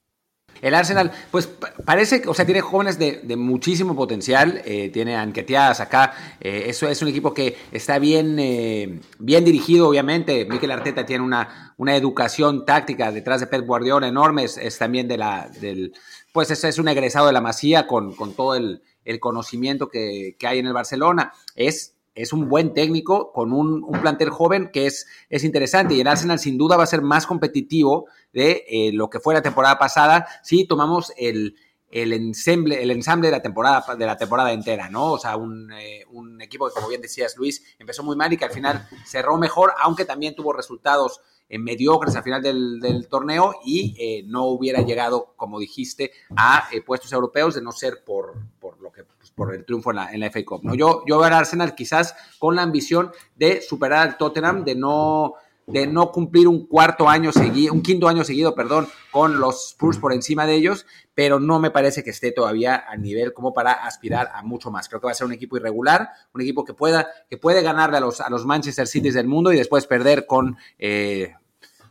[0.61, 1.48] El Arsenal, pues
[1.85, 7.03] parece, o sea, tiene jóvenes de, muchísimo potencial, eh, tiene anqueteadas acá, eh, eso es
[7.03, 12.64] un equipo que está bien, eh, bien dirigido, obviamente, Mikel Arteta tiene una, una educación
[12.64, 15.94] táctica detrás de Pep Guardiola enorme, es, es también de la, del,
[16.33, 20.37] pues es, es, un egresado de la Masía con, con todo el, el conocimiento que,
[20.38, 24.87] que, hay en el Barcelona, es es un buen técnico con un, plantel joven que
[24.87, 28.90] es, es interesante y el Arsenal sin duda va a ser más competitivo de eh,
[28.92, 31.57] lo que fue la temporada pasada si tomamos el,
[31.92, 35.12] el ensemble, el ensamble de la temporada de la temporada entera, ¿no?
[35.12, 38.38] O sea, un, eh, un, equipo que, como bien decías, Luis, empezó muy mal y
[38.38, 41.20] que al final cerró mejor, aunque también tuvo resultados
[41.51, 47.12] eh, mediocres al final del, torneo y eh, no hubiera llegado, como dijiste, a puestos
[47.12, 50.31] europeos de no ser por, por lo que por el triunfo en la, en la
[50.31, 50.61] FA Cup.
[50.62, 50.75] ¿no?
[50.75, 55.35] Yo, yo veo al Arsenal quizás con la ambición de superar al Tottenham, de no
[55.66, 59.99] de no cumplir un cuarto año seguido, un quinto año seguido, perdón, con los Spurs
[59.99, 63.73] por encima de ellos, pero no me parece que esté todavía a nivel como para
[63.73, 64.88] aspirar a mucho más.
[64.88, 67.99] Creo que va a ser un equipo irregular, un equipo que pueda, que puede ganarle
[67.99, 71.35] a los, a los Manchester Cities del mundo y después perder con eh,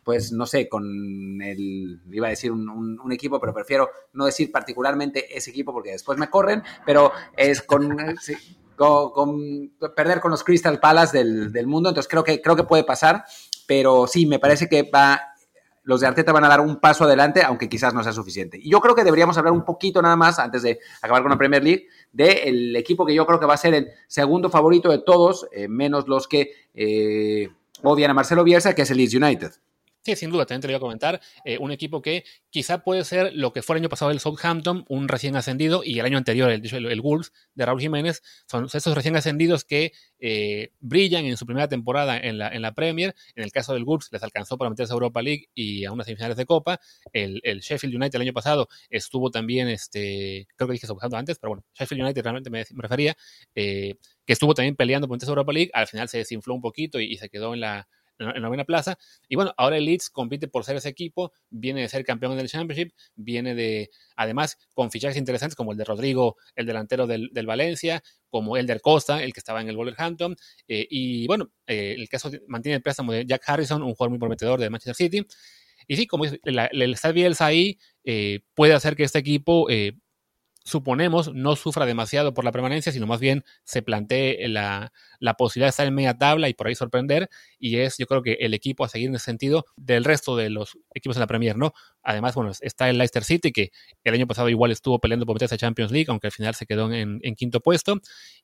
[0.04, 5.36] pues no sé, con el, iba a decir un, equipo, pero prefiero no decir particularmente
[5.36, 7.96] ese equipo porque después me corren, pero es con,
[8.76, 12.84] con perder con los Crystal Palace del, del, mundo, entonces creo que, creo que puede
[12.84, 13.24] pasar,
[13.66, 15.20] pero sí, me parece que va,
[15.84, 18.58] los de Arteta van a dar un paso adelante, aunque quizás no sea suficiente.
[18.60, 21.38] Y yo creo que deberíamos hablar un poquito nada más, antes de acabar con la
[21.38, 24.98] Premier League, del equipo que yo creo que va a ser el segundo favorito de
[24.98, 27.48] todos, eh, menos los que eh,
[27.82, 29.52] odian a Marcelo Bielsa, que es el Leeds United.
[30.04, 31.20] Sí, sin duda, también te lo iba a comentar.
[31.44, 34.84] Eh, un equipo que quizá puede ser lo que fue el año pasado el Southampton,
[34.88, 38.20] un recién ascendido, y el año anterior el, el, el Wolves de Raúl Jiménez.
[38.50, 42.74] Son esos recién ascendidos que eh, brillan en su primera temporada en la, en la
[42.74, 43.14] Premier.
[43.36, 46.06] En el caso del Wolves les alcanzó para meterse a Europa League y a unas
[46.06, 46.80] semifinales de Copa.
[47.12, 51.38] El, el Sheffield United el año pasado estuvo también, este, creo que dije Southampton antes,
[51.38, 53.16] pero bueno, Sheffield United realmente me, refería,
[53.54, 53.94] eh,
[54.26, 55.70] que estuvo también peleando por meterse a Europa League.
[55.74, 58.98] Al final se desinfló un poquito y se quedó en la en la novena plaza.
[59.28, 62.48] Y bueno, ahora el Leeds compite por ser ese equipo, viene de ser campeón del
[62.48, 67.46] Championship, viene de, además, con fichajes interesantes como el de Rodrigo, el delantero del, del
[67.46, 70.36] Valencia, como el de Costa, el que estaba en el Wolverhampton.
[70.68, 74.18] Eh, y bueno, eh, el caso mantiene el préstamo de Jack Harrison, un jugador muy
[74.18, 75.26] prometedor de Manchester City.
[75.88, 79.66] Y sí, como el, el Stade Bielsa ahí eh, puede hacer que este equipo
[80.64, 85.66] suponemos, no sufra demasiado por la permanencia, sino más bien se plantee la, la, posibilidad
[85.66, 87.28] de estar en media tabla y por ahí sorprender.
[87.58, 90.50] Y es, yo creo que el equipo a seguir en ese sentido del resto de
[90.50, 91.72] los equipos en la Premier, ¿no?
[92.02, 93.70] Además, bueno, está el Leicester City, que
[94.04, 96.66] el año pasado igual estuvo peleando por meterse a Champions League, aunque al final se
[96.66, 98.00] quedó en, quinto puesto.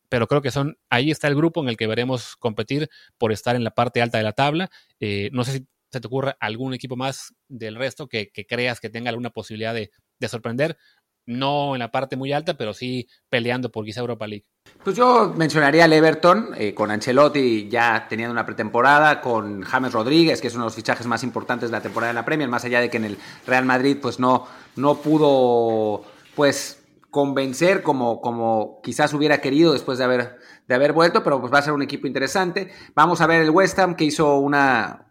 [0.08, 3.56] Pero creo que son, ahí está el grupo en el que veremos competir por estar
[3.56, 4.70] en la parte alta de la tabla.
[5.00, 8.90] Eh, no sé si se te ocurra algún equipo más del resto que, creas que
[8.90, 9.90] tenga alguna posibilidad de,
[10.28, 10.76] sorprender.
[11.28, 14.46] No en la parte muy alta, pero sí peleando por quizá Europa League.
[14.82, 20.40] Pues yo mencionaría al Everton, eh, con Ancelotti ya teniendo una pretemporada, con James Rodríguez,
[20.40, 22.64] que es uno de los fichajes más importantes de la temporada de la Premier, más
[22.64, 26.02] allá de que en el Real Madrid pues no, no pudo
[26.34, 31.52] pues convencer como, como quizás hubiera querido después de haber, de haber vuelto, pero pues
[31.52, 32.72] va a ser un equipo interesante.
[32.94, 35.07] Vamos a ver el West Ham que hizo una,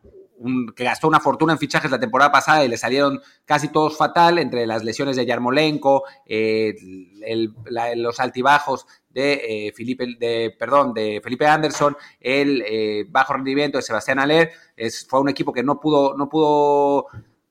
[0.76, 4.38] que gastó una fortuna en fichajes la temporada pasada y le salieron casi todos fatal,
[4.38, 6.76] entre las lesiones de Yarmolenko, eh,
[7.96, 13.82] los altibajos de, eh, Felipe, de, perdón, de Felipe Anderson, el eh, bajo rendimiento de
[13.82, 17.08] Sebastián Aller, es, fue un equipo que no pudo, no pudo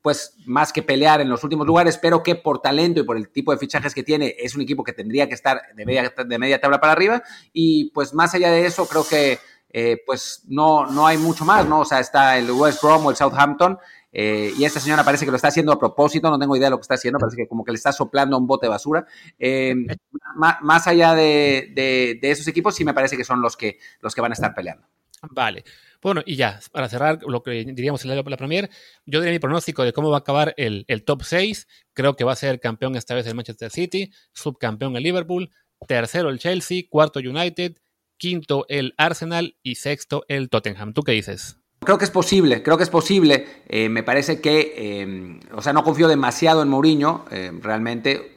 [0.07, 3.29] pues más que pelear en los últimos lugares, pero que por talento y por el
[3.29, 6.39] tipo de fichajes que tiene, es un equipo que tendría que estar de media, de
[6.39, 7.25] media tabla para arriba.
[7.53, 11.67] Y pues más allá de eso, creo que eh, pues no, no hay mucho más,
[11.67, 11.81] ¿no?
[11.81, 13.79] O sea, está el West Brom o el Southampton,
[14.19, 16.71] eh, y esta señora parece que lo está haciendo a propósito, no tengo idea de
[16.71, 19.07] lo que está haciendo, parece que como que le está soplando un bote de basura.
[19.39, 19.75] Eh,
[20.37, 24.23] más, allá de, de, esos equipos, sí me parece que son los que, los que
[24.23, 24.87] van a estar peleando.
[25.31, 25.65] Vale.
[26.01, 28.71] Bueno, y ya, para cerrar lo que diríamos en la, la Premier,
[29.05, 31.69] yo diría mi pronóstico de cómo va a acabar el, el, top 6.
[31.93, 35.51] Creo que va a ser campeón esta vez el Manchester City, subcampeón el Liverpool,
[35.87, 37.77] tercero el Chelsea, cuarto United,
[38.19, 40.93] quinto el Arsenal y sexto el Tottenham.
[40.93, 41.59] ¿Tú qué dices?
[41.81, 43.47] Creo que es posible, creo que es posible.
[43.69, 48.33] Eh, me parece que, eh, o sea, no confío demasiado en Mourinho, eh, realmente.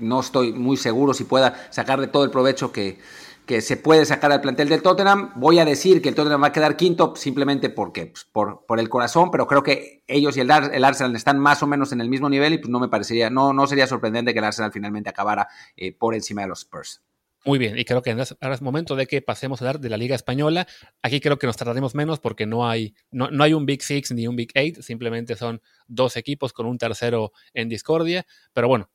[0.00, 2.98] no estoy muy seguro si pueda sacar de todo el provecho que,
[3.60, 5.30] se puede sacar al plantel del Tottenham.
[5.36, 8.88] Voy a decir que el Tottenham va a quedar quinto simplemente porque, pues, por, el
[8.88, 12.10] corazón, pero creo que ellos y el, el, Arsenal están más o menos en el
[12.10, 15.08] mismo nivel y pues no me parecería, no, no sería sorprendente que el Arsenal finalmente
[15.08, 17.05] acabara eh, por encima de los Spurs.
[17.46, 19.96] Muy bien, y creo que ahora es momento de que pasemos a hablar de la
[19.96, 20.66] Liga Española.
[21.00, 24.10] Aquí creo que nos tardaremos menos porque no hay, no, no hay un Big Six
[24.10, 28.26] ni un Big Eight, simplemente son dos equipos con un tercero en discordia.
[28.52, 28.90] Pero bueno,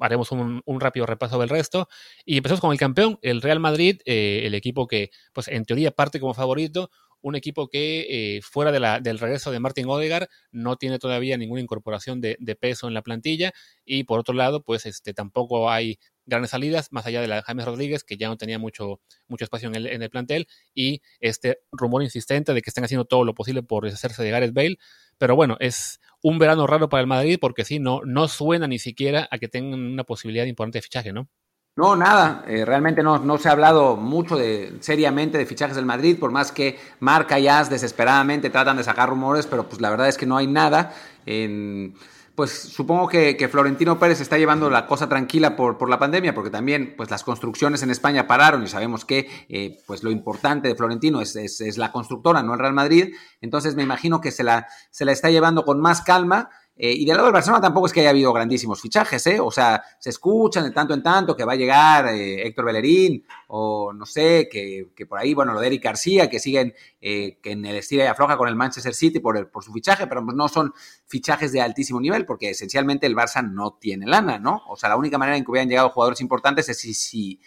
[0.00, 1.88] haremos un, rápido repaso del resto.
[2.26, 5.90] Y empezamos con el campeón, el Real Madrid, eh, el equipo que, pues en teoría
[5.90, 6.90] parte como favorito,
[7.24, 11.38] un equipo que eh, fuera de la, del regreso de Martin Odegar no tiene todavía
[11.38, 15.98] ninguna incorporación de, peso en la plantilla y por otro lado pues este tampoco hay
[16.26, 19.44] grandes salidas más allá de la de James Rodríguez que ya no tenía mucho, mucho
[19.44, 23.24] espacio en el, en el plantel y este rumor insistente de que están haciendo todo
[23.24, 24.78] lo posible por deshacerse de Gareth Bale
[25.18, 28.78] pero bueno es un verano raro para el Madrid porque sí, no, no suena ni
[28.78, 31.28] siquiera a que tengan una posibilidad importante de fichaje, ¿no?
[31.76, 35.84] No, nada, eh, realmente no, no, se ha hablado mucho de, seriamente de fichajes del
[35.84, 39.90] Madrid, por más que Marca y As desesperadamente tratan de sacar rumores, pero pues la
[39.90, 40.94] verdad es que no hay nada.
[41.26, 41.94] En,
[42.34, 46.50] pues supongo que, Florentino Pérez está llevando la cosa tranquila por, por, la pandemia, porque
[46.50, 50.74] también pues las construcciones en España pararon y sabemos que eh, pues lo importante de
[50.74, 53.14] Florentino es, es, la constructora, no el Real Madrid.
[53.40, 57.04] Entonces me imagino que se la, se la está llevando con más calma eh, y
[57.04, 59.38] del lado del Barcelona tampoco es que haya habido grandísimos fichajes, ¿eh?
[59.38, 63.24] O sea, se escuchan de tanto en tanto que va a llegar eh, Héctor Bellerín
[63.46, 67.52] o no sé, que, por ahí, bueno, lo de Eric García, que siguen eh, que
[67.52, 70.36] en el estilo y afloja con el Manchester City por, por su fichaje, pero pues
[70.36, 70.74] no son
[71.06, 74.62] fichajes de altísimo nivel porque esencialmente el Barça no tiene lana, ¿no?
[74.68, 77.40] O sea, la única manera en que hubieran llegado jugadores importantes es si, si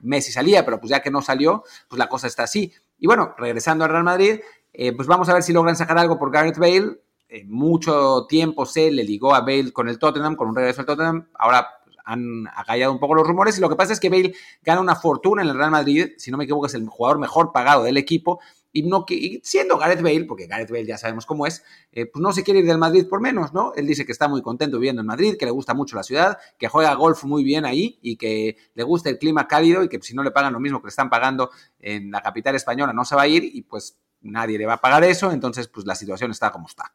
[0.00, 2.72] Messi salía, pero pues ya que no salió, pues la cosa está así.
[2.98, 4.40] Y bueno, regresando al Real Madrid,
[4.96, 6.98] pues vamos a ver si logran sacar algo por Gareth Bale
[7.46, 11.28] mucho tiempo se le ligó a Bale con el Tottenham, con un regreso al Tottenham.
[11.34, 11.66] Ahora
[12.04, 14.96] han acallado un poco los rumores y lo que pasa es que Bale gana una
[14.96, 17.96] fortuna en el Real Madrid, si no me equivoco es el jugador mejor pagado del
[17.96, 18.40] equipo
[18.72, 22.22] y no que siendo Gareth Bale, porque Gareth Bale ya sabemos cómo es, eh, pues
[22.22, 23.74] no se quiere ir del Madrid por menos, ¿no?
[23.76, 26.38] Él dice que está muy contento viviendo en Madrid, que le gusta mucho la ciudad,
[26.58, 30.00] que juega golf muy bien ahí y que le gusta el clima cálido y que
[30.00, 33.04] si no le pagan lo mismo que le están pagando en la capital española no
[33.04, 35.94] se va a ir y pues nadie le va a pagar eso, entonces pues la
[35.94, 36.94] situación está como está.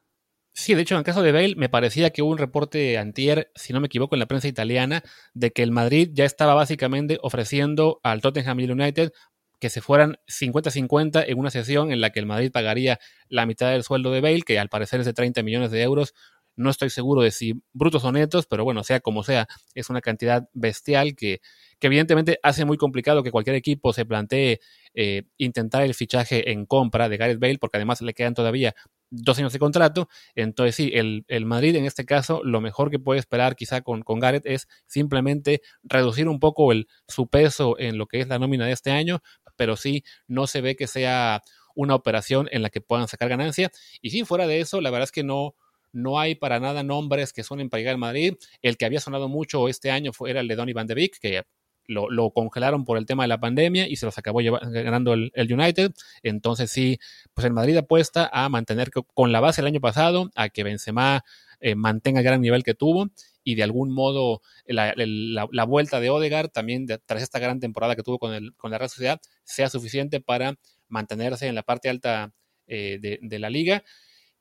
[0.60, 3.52] Sí, de hecho, en el caso de Bale, me parecía que hubo un reporte antier,
[3.54, 5.04] si no me equivoco, en la prensa italiana,
[5.36, 9.12] de que el Madrid ya estaba básicamente ofreciendo al Tottenham United
[9.60, 13.70] que se fueran 50-50 en una sesión en la que el Madrid pagaría la mitad
[13.72, 16.16] del sueldo de Bale, que al parecer es de 30 millones de euros.
[16.56, 20.02] No estoy seguro de si brutos o netos, pero bueno, sea como sea, es una
[20.02, 21.40] cantidad bestial que,
[21.80, 24.60] que evidentemente hace muy complicado que cualquier equipo se plantee
[24.94, 28.76] eh, intentar el fichaje en compra de Gareth Bale, porque además le quedan todavía
[29.10, 30.10] dos años de contrato.
[30.36, 34.20] Entonces, sí, el, Madrid en este caso, lo mejor que puede esperar quizá con, con
[34.20, 38.66] Gareth es simplemente reducir un poco el, su peso en lo que es la nómina
[38.66, 39.22] de este año,
[39.56, 41.42] pero sí, no se ve que sea
[41.76, 43.72] una operación en la que puedan sacar ganancia.
[44.02, 45.56] Y sí, fuera de eso, la verdad es que no,
[45.92, 48.36] no hay para nada nombres que suenen para llegar al Madrid.
[48.62, 51.20] El que había sonado mucho este año fue, era el de Donny Van de Beek,
[51.20, 51.44] que
[51.88, 55.94] lo, congelaron por el tema de la pandemia y se los acabó ganando el, United.
[56.24, 57.00] Entonces sí,
[57.34, 61.24] pues el Madrid apuesta a mantener con la base del año pasado, a que Benzema
[61.60, 63.10] eh, mantenga el gran nivel que tuvo
[63.44, 68.20] y de algún modo la, vuelta de Odegaard también tras esta gran temporada que tuvo
[68.20, 70.56] con, el, con la Real Sociedad sea suficiente para
[70.90, 72.34] mantenerse en la parte alta
[72.68, 73.86] eh, de, la liga,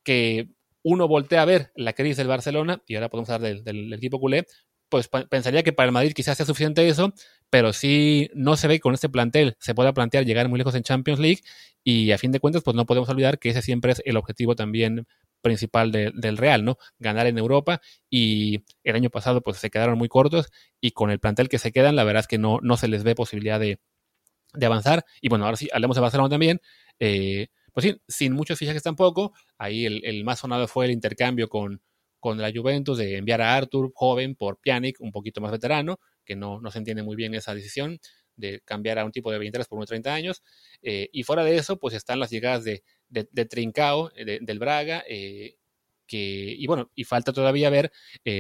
[0.03, 0.49] que
[0.83, 4.47] uno voltea a ver la crisis del Barcelona, y ahora podemos hablar del, equipo culé,
[4.89, 7.15] pues pensaría que para el Madrid quizás sea suficiente eso,
[7.51, 10.75] pero si no se ve que con este plantel se pueda plantear llegar muy lejos
[10.75, 11.41] en Champions League
[11.85, 14.57] y a fin de cuentas pues no podemos olvidar que ese siempre es el objetivo
[14.57, 15.07] también
[15.43, 16.77] principal del Real, ¿no?
[16.99, 17.81] Ganar en Europa
[18.11, 20.49] y el año pasado pues se quedaron muy cortos
[20.81, 23.05] y con el plantel que se quedan la verdad es que no, no se les
[23.05, 23.79] ve posibilidad de,
[24.55, 26.61] de avanzar y bueno, ahora sí, hablemos de Barcelona también,
[27.01, 31.49] eh, pues sí, sin muchos fichajes tampoco, ahí el, el más sonado fue el intercambio
[31.49, 31.81] con,
[32.21, 36.37] con la Juventus de enviar a Arthur joven por Pjanic, un poquito más veterano, que
[36.37, 38.01] no, no se entiende muy bien esa decisión
[38.37, 40.43] de cambiar a un tipo de 23 por unos 30 años.
[40.83, 45.05] Eh, y fuera de eso, pues están las llegadas de, de, Trincao, eh, del Braga,
[45.09, 45.57] eh,
[46.07, 47.91] que, y bueno, y falta todavía ver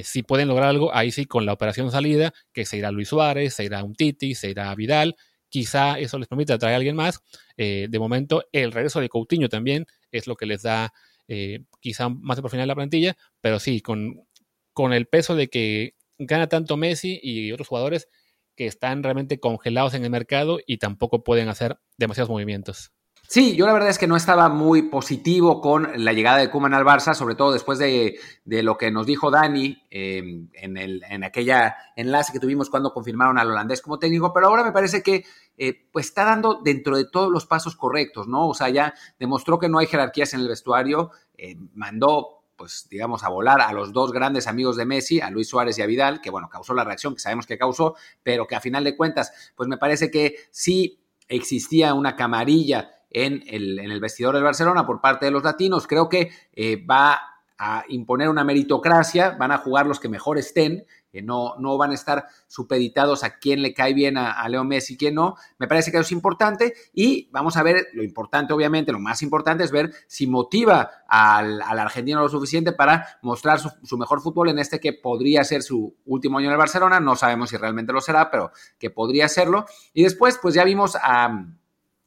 [0.05, 3.55] si pueden lograr algo, ahí sí, con la operación salida, que se irá Luis Suárez,
[3.55, 5.17] se irá un Titi, se irá Vidal,
[5.49, 7.21] quizá eso les permita traer a alguien más.
[7.57, 10.93] de momento, el regreso de Coutinho también es lo que les da
[11.29, 14.27] eh, quizá más de profundidad en la plantilla, pero sí, con,
[14.73, 18.09] con el peso de que gana tanto Messi y otros jugadores
[18.57, 22.93] que están realmente congelados en el mercado y tampoco pueden hacer demasiados movimientos.
[23.29, 26.75] Sí, yo la verdad es que no estaba muy positivo con la llegada de Kuman
[26.75, 31.25] al Barça, sobre todo después de, lo que nos dijo Dani em, en, el, en
[31.25, 35.25] aquella enlace que tuvimos cuando confirmaron al holandés como técnico, pero ahora me parece que
[35.59, 38.49] eh, pues está dando dentro de todos los pasos correctos, ¿no?
[38.49, 43.23] O sea, ya demostró que no hay jerarquías en el vestuario, eh, mandó pues digamos,
[43.23, 46.23] a volar a los dos grandes amigos de Messi, a Luis Suárez y a Vidal,
[46.23, 49.53] que bueno, causó la reacción que sabemos que causó, pero que a final de cuentas,
[49.55, 55.24] pues me parece que sí existía una camarilla en el, vestidor del Barcelona por parte
[55.24, 55.87] de los latinos.
[55.87, 57.18] Creo que eh, va
[57.59, 60.85] a imponer una meritocracia, van a jugar los que mejor estén,
[61.22, 64.96] no, no van a estar supeditados a quién le cae bien a, Leo Messi y
[64.98, 65.37] quién no.
[65.59, 69.22] Me parece que eso es importante y vamos a ver, lo importante obviamente, lo más
[69.22, 74.50] importante es ver si motiva al, argentino lo suficiente para mostrar su, su, mejor fútbol
[74.50, 77.94] en este que podría ser su último año en el Barcelona, no sabemos si realmente
[77.94, 79.64] lo será, pero que podría serlo.
[79.94, 81.46] Y después, pues ya vimos a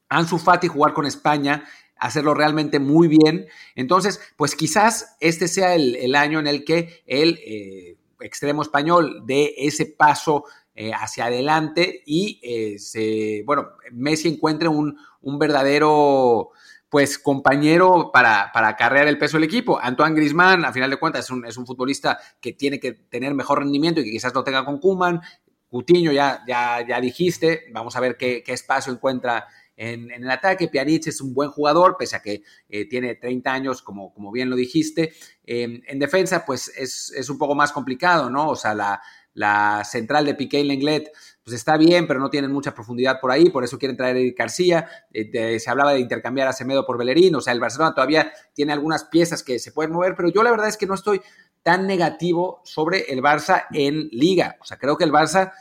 [0.10, 1.64] Ansu Fati jugar con España,
[1.96, 3.48] hacerlo realmente muy bien.
[3.76, 9.54] Entonces, pues quizás este sea el, año en el que el eh, extremo español dé
[9.58, 10.46] ese paso
[10.76, 14.98] eh, hacia adelante y eh, bueno, Messi encuentre un,
[15.38, 16.52] verdadero
[16.90, 19.78] pues compañero para, para acarrear el peso del equipo.
[19.80, 23.36] Antoine Grisman, a final de cuentas, es un, es un, futbolista que tiene que tener
[23.36, 25.22] mejor rendimiento y que quizás lo tenga con Kuman.
[25.68, 29.46] Cutiño, ya, ya, ya dijiste, vamos a ver qué, qué espacio encuentra
[29.80, 30.68] en, el ataque.
[30.68, 34.50] Pjanic es un buen jugador, pese a que eh, tiene 30 años, como, como bien
[34.50, 35.14] lo dijiste.
[35.46, 38.50] Em, en defensa, pues es, un poco más complicado, ¿no?
[38.50, 39.02] O sea, la,
[39.34, 41.12] la central de Piqué y Lenglet,
[41.44, 44.20] pues está bien, pero no tienen mucha profundidad por ahí, por eso quieren traer a
[44.20, 44.90] Eric García.
[45.14, 48.74] Eh, se hablaba de intercambiar a Semedo por Bellerín, o sea, el Barcelona todavía tiene
[48.74, 51.22] algunas piezas que se pueden mover, pero yo la verdad es que no estoy
[51.64, 54.58] tan negativo sobre el Barça en liga.
[54.60, 55.54] O sea, creo que el Barça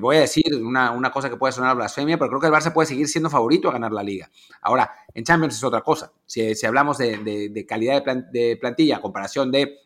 [0.00, 2.86] voy a decir una, cosa que puede sonar blasfemia, pero creo que el Barça puede
[2.86, 4.30] seguir siendo favorito a ganar la liga.
[4.62, 6.12] Ahora, en Champions es otra cosa.
[6.24, 9.78] Si, hablamos de, calidad de, plantilla, a comparación de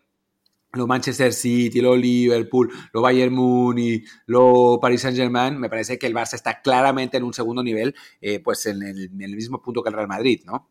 [0.72, 6.06] lo Manchester City, lo Liverpool, lo Bayern Munich, lo Paris Saint Germain, me parece que
[6.06, 9.60] el Barça está claramente en un segundo nivel, eh, pues en el, en el mismo
[9.60, 10.68] punto que el Real Madrid, ¿no?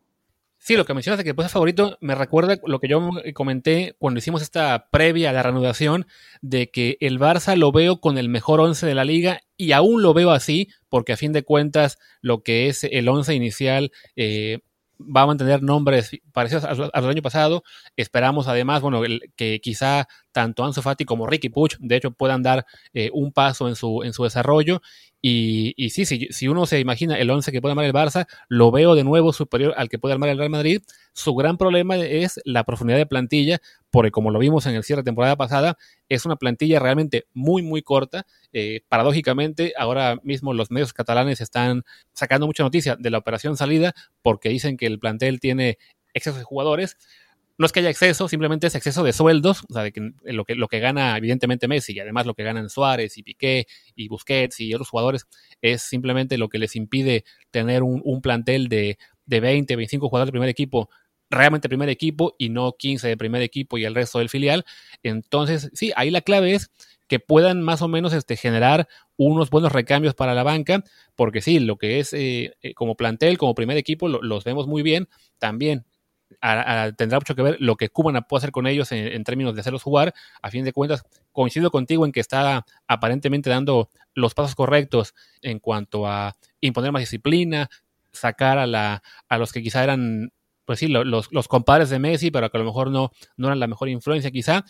[0.62, 4.18] Sí, lo que mencionas de que puesto favorito me recuerda lo que yo comenté cuando
[4.18, 6.06] hicimos esta previa a la reanudación
[6.42, 10.02] de que el Barça lo veo con el mejor once de la liga y aún
[10.02, 14.58] lo veo así porque a fin de cuentas lo que es el once inicial eh,
[15.00, 17.62] va a mantener nombres parecidos a, los del año pasado.
[17.96, 19.00] Esperamos además, bueno,
[19.36, 23.68] que quizá tanto Ansu Fati como Ricky Puch, de hecho, puedan dar eh, un paso
[23.68, 24.82] en su, en su desarrollo.
[25.22, 28.26] Y, y sí, si, si, uno se imagina el 11 que puede armar el Barça,
[28.48, 30.82] lo veo de nuevo superior al que puede armar el Real Madrid.
[31.12, 33.60] Su gran problema es la profundidad de plantilla,
[33.90, 35.76] porque como lo vimos en el cierre de temporada pasada,
[36.08, 38.26] es una plantilla realmente muy, muy corta.
[38.52, 43.94] Eh, paradójicamente, ahora mismo los medios catalanes están sacando mucha noticia de la operación salida,
[44.22, 45.76] porque dicen que el plantel tiene
[46.14, 46.96] exceso de jugadores
[47.60, 50.46] no es que haya exceso, simplemente es exceso de sueldos, o sea, de que lo,
[50.46, 54.08] que lo que gana evidentemente Messi y además lo que ganan Suárez y Piqué y
[54.08, 55.26] Busquets y otros jugadores
[55.60, 58.96] es simplemente lo que les impide tener un, plantel de,
[59.26, 60.88] de 20, 25 jugadores de primer equipo
[61.28, 64.64] realmente primer equipo y no 15 de primer equipo y el resto del filial.
[65.02, 66.70] Entonces, sí, ahí la clave es
[67.08, 68.88] que puedan más o menos este, generar
[69.18, 70.82] unos buenos recambios para la banca,
[71.14, 74.82] porque sí, lo que es eh, eh, como plantel, como primer equipo, los vemos muy
[74.82, 75.08] bien.
[75.38, 75.84] También
[76.96, 79.82] tendrá mucho que ver lo que Cubana puede hacer con ellos en, términos de hacerlos
[79.82, 80.14] jugar.
[80.42, 85.58] A fin de cuentas, coincido contigo en que está aparentemente dando los pasos correctos en
[85.58, 87.68] cuanto a imponer más disciplina,
[88.12, 90.32] sacar a, la, a los que quizá eran,
[90.64, 93.60] pues sí, los, los compadres de Messi, pero que a lo mejor no, no eran
[93.60, 94.64] la mejor influencia quizá.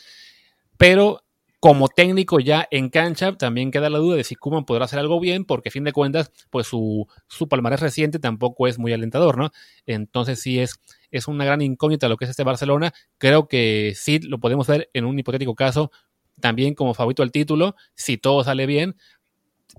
[0.77, 1.23] Pero
[1.61, 5.21] como técnico ya en cancha, también queda la duda de si Kuman podrá hacer algo
[5.21, 9.37] bien, porque a fin de cuentas, pues su, su palmarés reciente tampoco es muy alentador,
[9.37, 9.51] ¿no?
[9.85, 10.81] Entonces sí es,
[11.11, 12.95] es una gran incógnita lo que es este Barcelona.
[13.19, 15.93] Creo que sí lo podemos ver en un hipotético caso
[16.41, 18.97] también como favorito al título, si todo sale bien,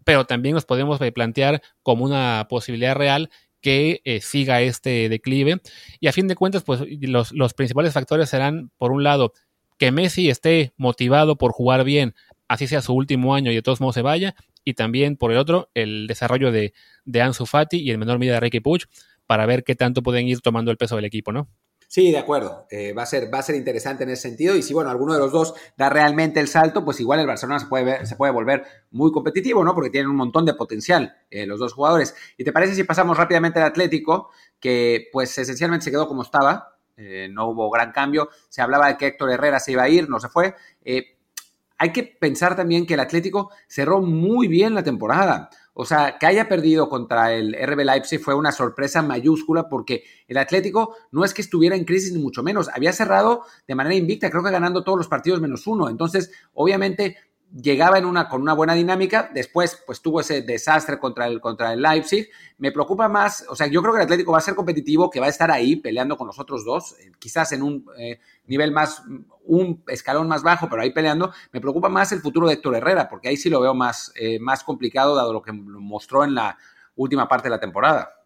[0.06, 5.62] pero también nos podemos plantear como una posibilidad real que eh, siga este declive.
[6.00, 9.34] Y a fin de cuentas, pues los, los principales factores serán, por un lado,
[9.82, 12.14] que Messi esté motivado por jugar bien,
[12.48, 15.40] así sea su último año y de todos modos se vaya, y también por el
[15.40, 18.84] otro, el desarrollo de, de Ansu Fati y en menor medida de Ricky Puig,
[19.26, 21.50] para ver qué tanto pueden ir tomando el peso del equipo, ¿no?
[21.88, 22.68] Sí, de acuerdo.
[22.70, 24.56] Eh, va, a ser, va a ser interesante en ese sentido.
[24.56, 27.60] Y si, bueno, alguno de los dos da realmente el salto, pues igual el Barcelona
[27.60, 29.74] se puede, se puede volver muy competitivo, ¿no?
[29.74, 32.16] Porque tienen un montón de potencial eh, los dos jugadores.
[32.38, 34.30] ¿Y te parece si pasamos rápidamente al Atlético,
[34.60, 36.71] que pues esencialmente se quedó como estaba?
[37.02, 38.30] Eh, no hubo gran cambio.
[38.50, 40.56] Se hablaba de que Héctor Herrera se iba a ir, no se fue.
[40.84, 41.18] Eh,
[41.78, 45.50] hay que pensar también que el Atlético cerró muy bien la temporada.
[45.74, 50.38] O sea, que haya perdido contra el RB Leipzig fue una sorpresa mayúscula porque el
[50.38, 54.30] Atlético no es que estuviera en crisis ni mucho menos, había cerrado de manera invicta,
[54.30, 55.90] creo que ganando todos los partidos menos uno.
[55.90, 57.18] Entonces, obviamente,
[57.54, 61.74] llegaba en una, con una buena dinámica, después pues tuvo ese desastre contra el, contra
[61.74, 62.30] el Leipzig.
[62.58, 65.20] Me preocupa más, o sea, yo creo que el Atlético va a ser competitivo, que
[65.20, 68.72] va a estar ahí peleando con los otros dos, eh, quizás en un eh, nivel
[68.72, 69.04] más,
[69.46, 71.32] un escalón más bajo, pero ahí peleando.
[71.52, 74.40] Me preocupa más el futuro de Héctor Herrera, porque ahí sí lo veo más, eh,
[74.40, 76.58] más complicado, dado lo que mostró en la
[76.96, 78.21] última parte de la temporada.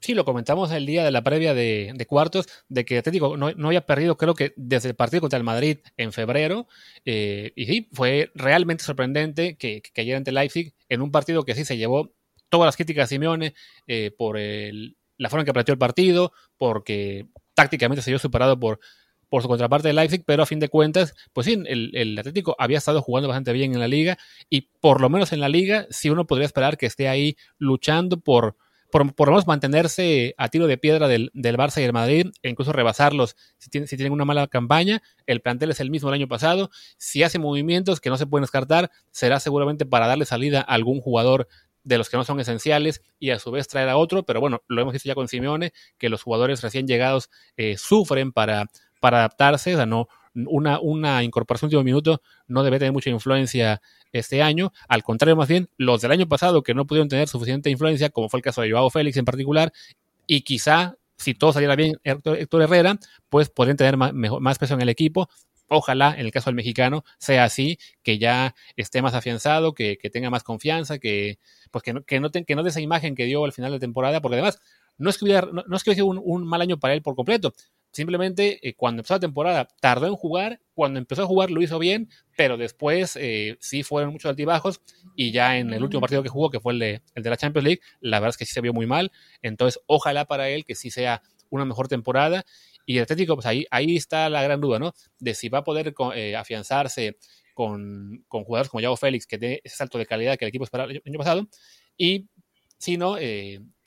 [0.00, 3.66] Sí, lo comentamos el día de la previa de, cuartos, de que Atlético no, no,
[3.68, 6.68] había perdido, creo que desde el partido contra el Madrid en febrero.
[7.04, 11.54] Eh, y sí, fue realmente sorprendente que, que ayer ante Leipzig, en un partido que
[11.54, 12.14] sí se llevó
[12.48, 13.54] todas las críticas a Simeone
[13.86, 18.80] eh, por la forma en que planteó el partido, porque tácticamente se vio superado por,
[19.28, 22.56] por su contraparte de Leipzig, pero a fin de cuentas, pues sí, el, el, Atlético
[22.58, 25.86] había estado jugando bastante bien en la liga y por lo menos en la liga
[25.90, 28.56] sí uno podría esperar que esté ahí luchando por
[28.90, 32.48] por, lo menos mantenerse a tiro de piedra del, del, Barça y el Madrid, e
[32.50, 35.02] incluso rebasarlos si tienen, si tienen una mala campaña.
[35.26, 36.70] El plantel es el mismo del año pasado.
[36.98, 41.00] Si hace movimientos que no se pueden descartar, será seguramente para darle salida a algún
[41.00, 41.48] jugador
[41.84, 44.62] de los que no son esenciales y a su vez traer a otro, pero bueno,
[44.68, 48.66] lo hemos visto ya con Simeone, que los jugadores recién llegados eh, sufren para,
[49.00, 53.80] para adaptarse, o sea, no, una, una incorporación último minuto no debe tener mucha influencia
[54.12, 54.72] este año.
[54.88, 58.28] Al contrario, más bien, los del año pasado que no pudieron tener suficiente influencia, como
[58.28, 59.72] fue el caso de Joao Félix en particular,
[60.26, 64.80] y quizá si todo saliera bien Héctor, Herrera, pues podrían tener más, más peso en
[64.80, 65.28] el equipo.
[65.68, 70.30] Ojalá, en el caso del mexicano, sea así, que ya esté más afianzado, que, tenga
[70.30, 71.38] más confianza, que,
[71.70, 73.78] pues que, no, que, no que no dé esa imagen que dio al final de
[73.78, 74.60] temporada, porque además
[74.98, 77.52] no es que hubiera, no, es que un, mal año para él por completo,
[77.92, 81.78] Simplemente eh, cuando empezó la temporada tardó en jugar, cuando empezó a jugar lo hizo
[81.78, 84.80] bien, pero después eh, sí fueron muchos altibajos
[85.16, 87.36] y ya en el último partido que jugó, que fue el de, el de la
[87.36, 89.10] Champions League, la verdad es que sí se vio muy mal.
[89.42, 92.44] Entonces, ojalá para él que sí sea una mejor temporada.
[92.86, 94.92] Y el Atlético, pues ahí, ahí está la gran duda, ¿no?
[95.18, 97.18] De si va a poder eh, afianzarse
[97.54, 100.64] con, con, jugadores como Yago Félix, que tiene ese salto de calidad que el equipo
[100.64, 101.46] esperaba el año pasado,
[101.96, 102.28] y
[102.78, 103.18] si no,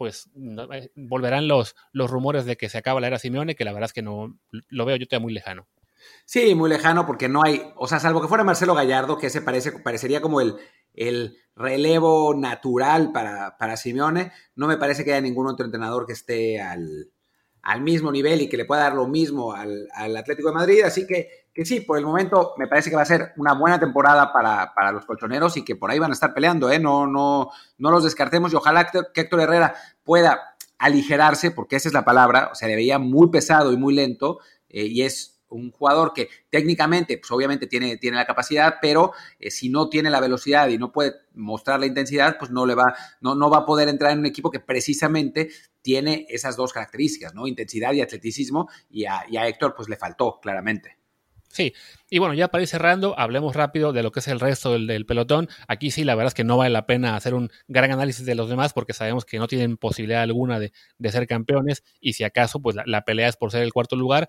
[0.04, 3.72] pues eh, volverán los, los rumores de que se acaba la era Simeone, que la
[3.72, 5.66] verdad es que no lo veo yo todavía muy lejano.
[6.26, 9.42] Sí, muy lejano porque no hay, o sea, salvo que fuera Marcelo Gallardo, que ese
[9.42, 10.58] parece, parecería como el,
[10.94, 16.12] el relevo natural para, para Simeone, no me parece que haya ningún otro entrenador que
[16.12, 17.14] esté al,
[17.62, 20.82] al mismo nivel y que le pueda dar lo mismo al, al Atlético de Madrid,
[20.82, 23.80] así que que sí, por el momento me parece que va a ser una buena
[23.80, 26.80] temporada para, para los colchoneros y que por ahí van a estar peleando, ¿eh?
[26.80, 31.94] No, no, no los descartemos y ojalá que Héctor Herrera pueda aligerarse, porque esa es
[31.94, 35.72] la palabra, o sea, le veía muy pesado y muy lento eh, y es un
[35.72, 40.20] jugador que técnicamente, pues obviamente tiene, tiene la capacidad, pero eh, si no tiene la
[40.20, 43.66] velocidad y no puede mostrar la intensidad, pues no le va, no, no va a
[43.66, 45.52] poder entrar en un equipo que precisamente
[45.84, 47.46] tiene esas dos características, ¿no?
[47.46, 51.03] Intensidad y atleticismo, y a, y a Héctor pues le faltó claramente.
[51.54, 51.76] Sí,
[52.10, 55.06] y bueno, ya para ir cerrando, hablemos rápido de lo que es el resto del,
[55.06, 55.50] pelotón.
[55.68, 58.34] Aquí sí, la verdad es que no vale la pena hacer un gran análisis de
[58.34, 60.72] los demás porque sabemos que no tienen posibilidad alguna de,
[61.12, 61.84] ser campeones.
[62.02, 64.28] Y si acaso, pues la, pelea es por ser el cuarto lugar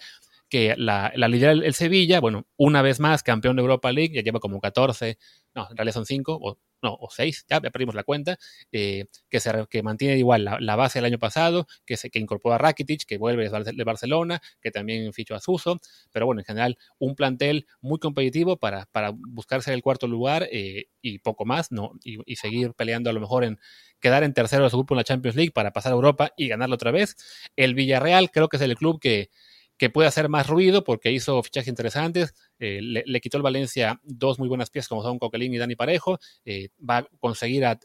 [0.55, 4.23] que la, la lidera el, Sevilla, bueno, una vez más campeón de Europa League, ya
[4.23, 5.19] lleva como 14,
[5.53, 8.39] no, en realidad son 5, o no, o seis, ya, perdimos la cuenta,
[8.71, 12.55] eh, que, se, que mantiene igual la, base del año pasado, que, se, que incorpora
[12.55, 15.81] a Rakitic, que vuelve de Barcelona, que también fichó a Suso,
[16.13, 20.87] pero bueno, en general un plantel muy competitivo para, para buscarse el cuarto lugar eh,
[21.03, 21.93] y poco más, ¿no?
[22.05, 23.59] Y, seguir peleando a lo mejor en
[23.99, 26.47] quedar en tercero de su grupo en la Champions League para pasar a Europa y
[26.47, 27.17] ganarlo otra vez.
[27.57, 29.31] El Villarreal creo que es el club que
[29.77, 32.35] que puede hacer más ruido porque hizo fichajes interesantes.
[32.59, 36.19] Eh, le, quitó el Valencia dos muy buenas piezas como son Coquelín y Dani Parejo.
[36.45, 37.79] Eh, va a conseguir a,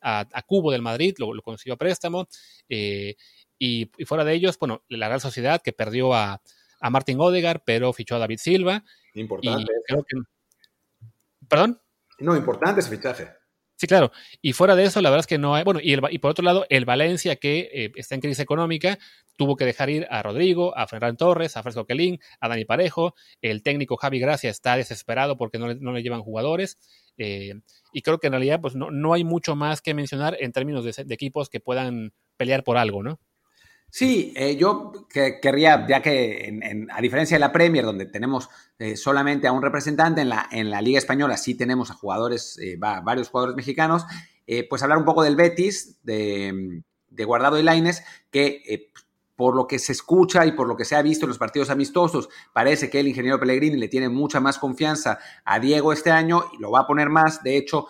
[0.45, 2.27] Cubo del Madrid, lo, consiguió a préstamo.
[2.67, 3.15] Eh,
[3.57, 6.41] y, fuera de ellos, bueno, la Real Sociedad que perdió a,
[6.79, 8.83] a Martin Odegar, pero fichó a David Silva.
[9.15, 9.71] Importante.
[11.47, 11.81] ¿Perdón?
[12.19, 13.38] No, importante ese fichaje.
[13.79, 14.11] Sí, claro.
[14.41, 15.63] Y fuera de eso, la verdad es que no hay.
[15.63, 18.99] Bueno, y, el, y por otro lado, el Valencia, que eh, está en crisis económica,
[19.37, 23.15] tuvo que dejar ir a Rodrigo, a Ferran Torres, a Fresco Quelín, a Dani Parejo.
[23.41, 26.77] El técnico Javi Gracia está desesperado porque no le, llevan jugadores.
[27.17, 27.53] Eh,
[27.93, 30.83] y creo que en realidad, pues no, no, hay mucho más que mencionar en términos
[30.83, 33.21] de equipos que puedan pelear por algo, ¿no?
[33.91, 39.47] Sí, eh, yo querría, ya que a diferencia de la Premier, donde tenemos eh, solamente
[39.47, 43.29] a un representante, en la, en la Liga Española sí tenemos a jugadores, eh, varios
[43.29, 44.05] jugadores mexicanos,
[44.67, 46.81] pues hablar un poco del Betis, de,
[47.23, 48.89] Guardado y Laines, que
[49.35, 51.69] por lo que se escucha y por lo que se ha visto en los partidos
[51.69, 56.45] amistosos, parece que el ingeniero Pellegrini le tiene mucha más confianza a Diego este año
[56.53, 57.43] y lo va a poner más.
[57.43, 57.85] De hecho,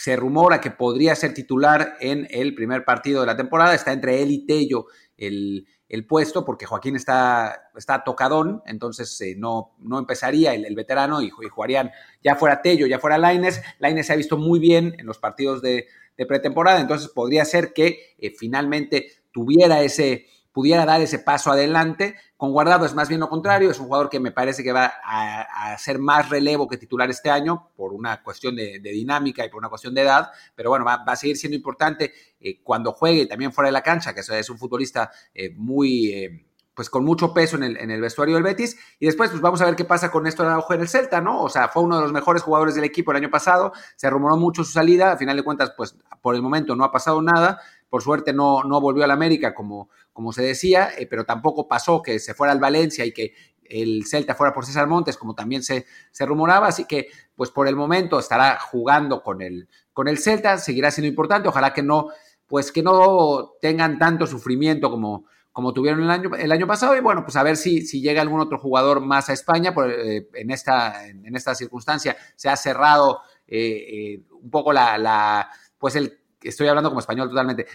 [0.00, 3.74] se rumora que podría ser titular en el primer partido de la temporada.
[3.74, 4.86] Está entre él y Tello
[5.20, 11.30] el, puesto porque Joaquín está, está tocadón, entonces eh, no, no empezaría el, veterano y,
[11.30, 11.90] jugarían
[12.22, 13.62] ya fuera Tello, ya fuera Laines.
[13.78, 15.86] Laines se ha visto muy bien en los partidos de,
[16.28, 22.16] pretemporada, entonces podría ser que eh, finalmente tuviera ese, pudiera dar ese paso adelante.
[22.36, 24.92] Con Guardado es más bien lo contrario, es un jugador que me parece que va
[25.04, 29.58] a, ser más relevo que titular este año por una cuestión de, dinámica y por
[29.58, 33.52] una cuestión de edad, pero bueno, va, a seguir siendo importante eh, cuando juegue también
[33.52, 36.12] fuera de la cancha, que es un futbolista eh, muy...
[36.12, 38.74] Eh, pues con mucho peso en el, en el, vestuario del Betis.
[38.98, 41.42] Y después, pues vamos a ver qué pasa con esto Araujo en el Celta, ¿no?
[41.42, 44.38] O sea, fue uno de los mejores jugadores del equipo el año pasado, se rumoró
[44.38, 47.60] mucho su salida, a final de cuentas, pues por el momento no ha pasado nada,
[47.90, 52.00] por suerte no, no volvió al América como, como se decía, eh, pero tampoco pasó
[52.00, 53.34] que se fuera al Valencia y que
[53.64, 57.68] el Celta fuera por César Montes, como también se, se rumoraba, así que pues por
[57.68, 62.08] el momento estará jugando con el, con el Celta, seguirá siendo importante, ojalá que no,
[62.46, 67.00] pues que no tengan tanto sufrimiento como, como tuvieron el año, el año pasado, y
[67.00, 70.28] bueno, pues a ver si, si llega algún otro jugador más a España, por, eh,
[70.34, 76.19] en, esta, en esta circunstancia se ha cerrado eh, un poco la, la, pues el
[76.42, 77.66] estoy hablando como español totalmente.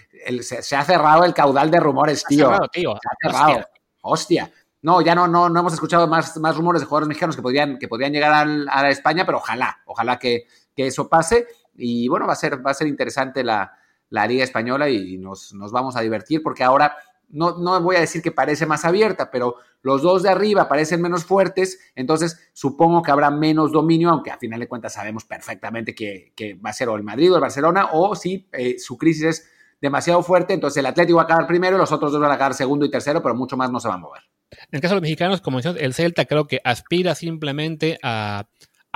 [0.42, 2.52] se, ha cerrado el caudal de rumores, tío.
[2.74, 3.66] Se ha cerrado.
[4.02, 4.52] Hostia.
[4.82, 7.80] No, ya no, no, no hemos escuchado más, más rumores de jugadores mexicanos que podrían,
[7.80, 10.46] que podrían llegar a, España, pero ojalá, ojalá que,
[10.76, 11.48] eso pase.
[11.74, 13.74] Y bueno, va a ser, va a ser interesante la,
[14.10, 16.96] la Liga Española y nos, nos vamos a divertir porque ahora
[17.30, 21.02] no, no voy a decir que parece más abierta, pero los dos de arriba parecen
[21.02, 25.94] menos fuertes, entonces supongo que habrá menos dominio, aunque a final de cuentas sabemos perfectamente
[25.94, 29.24] que, va a ser o el Madrid o el Barcelona, o si eh, su crisis
[29.24, 29.50] es
[29.82, 32.54] demasiado fuerte, entonces el Atlético va a quedar primero los otros dos van a quedar
[32.54, 34.24] segundo y tercero, pero mucho más no se va a mover.
[34.52, 38.48] En el caso de los mexicanos, como decíamos, el Celta creo que aspira simplemente a,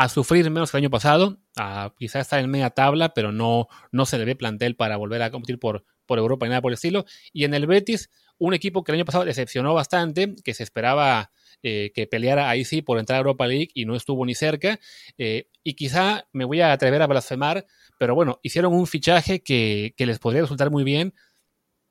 [0.08, 4.06] sufrir menos que el año pasado, a quizás estar en media tabla, pero no, no
[4.06, 6.74] se le ve plantel para volver a competir por, por Europa y nada por el
[6.74, 7.06] estilo.
[7.32, 11.32] Y en el Betis, un equipo que el año pasado decepcionó bastante, que se esperaba
[11.62, 14.80] eh, que peleara ahí sí por entrar a Europa League y no estuvo ni cerca.
[15.20, 17.68] Eh, y quizá me voy a atrever a blasfemar,
[18.00, 21.14] pero bueno, hicieron un fichaje que, les podría resultar muy bien,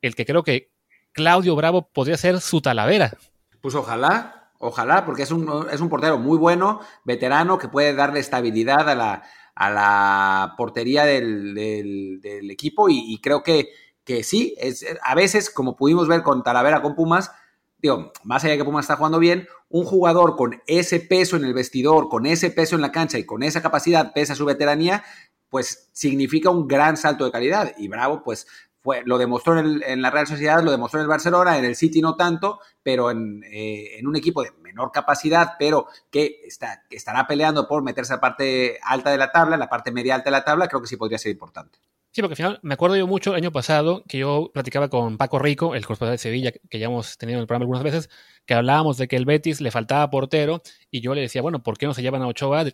[0.03, 0.73] el que creo que
[1.13, 3.17] Claudio Bravo podría ser su talavera.
[3.61, 8.19] Pues ojalá, ojalá, porque es un, es un portero muy bueno, veterano, que puede darle
[8.19, 9.23] estabilidad a la,
[9.55, 13.69] a la portería del, del, equipo y creo que
[14.09, 17.31] que sí, es, a veces, como pudimos ver con Talavera, con Pumas,
[17.77, 21.45] digo, más allá de que Pumas está jugando bien, un jugador con ese peso en
[21.45, 25.05] el vestidor, con ese peso en la cancha y con esa capacidad, pesa su veteranía,
[25.51, 27.75] pues significa un gran salto de calidad.
[27.77, 28.47] Y Bravo, pues
[28.81, 32.01] fue, lo demostró en, la Real Sociedad, lo demostró en el Barcelona, en el City
[32.01, 37.27] no tanto, pero en, eh, un equipo de menor capacidad, pero que, está, que estará
[37.27, 40.37] peleando por meterse a la parte alta de la tabla, la parte media alta de
[40.39, 41.79] la tabla, creo que sí podría ser importante.
[42.19, 45.19] Sí, porque al final me acuerdo yo mucho el año pasado que yo platicaba con
[45.19, 48.11] Paco Rico, el corresponsal de Sevilla, que ya hemos tenido en el programa algunas veces,
[48.45, 50.61] que hablábamos de que el Betis le faltaba portero
[50.91, 52.65] y yo le decía, bueno, ¿por qué no se llevan a Ochoa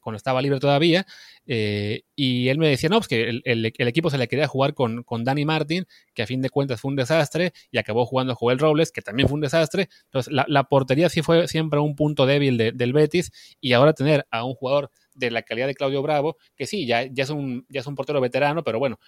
[0.00, 1.04] cuando estaba libre todavía?
[1.46, 5.02] Eh, y él me decía, no, pues que el, equipo se le quería jugar con,
[5.02, 5.84] con Dani Martin,
[6.14, 9.28] que a fin de cuentas fue un desastre, y acabó jugando Joel Robles, que también
[9.28, 9.90] fue un desastre.
[10.04, 14.44] Entonces, la, portería sí fue siempre un punto débil del Betis y ahora tener a
[14.44, 17.80] un jugador de la calidad de Claudio Bravo, que sí, ya, ya, es, un, ya
[17.80, 18.98] es un portero veterano, pero bueno,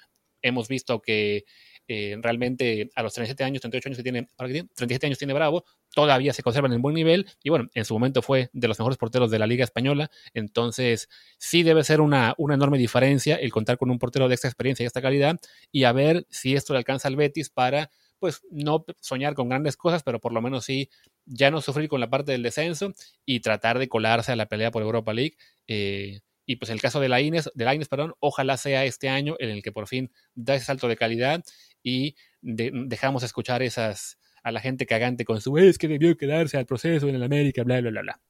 [0.43, 1.45] hemos visto que
[1.89, 6.33] eh, realmente a los 37 años, 38 años que tiene, 37 años tiene Bravo, todavía
[6.33, 9.31] se conserva en buen nivel y bueno, en su momento fue de los mejores porteros
[9.31, 11.09] de la Liga Española, entonces
[11.39, 14.85] sí debe ser una, una enorme diferencia el contar con un portero de esta experiencia
[14.85, 15.41] y esta calidad
[15.73, 17.91] y a ver si esto le alcanza al Betis para
[18.21, 20.91] pues no soñar con grandes cosas, pero por lo menos sí
[21.27, 22.93] ya no sufrir con la parte del descenso
[23.25, 25.37] y tratar de colarse a la pelea por Europa League.
[25.67, 29.09] Eh, y pues el caso de la Ines, de la Ines, perdón, ojalá sea este
[29.09, 31.45] año en el que por fin da ese salto de calidad
[31.83, 36.67] y dejamos escuchar esas a la gente cagante con su es que debió quedarse al
[36.67, 38.21] proceso en el América, bla, bla, bla, bla.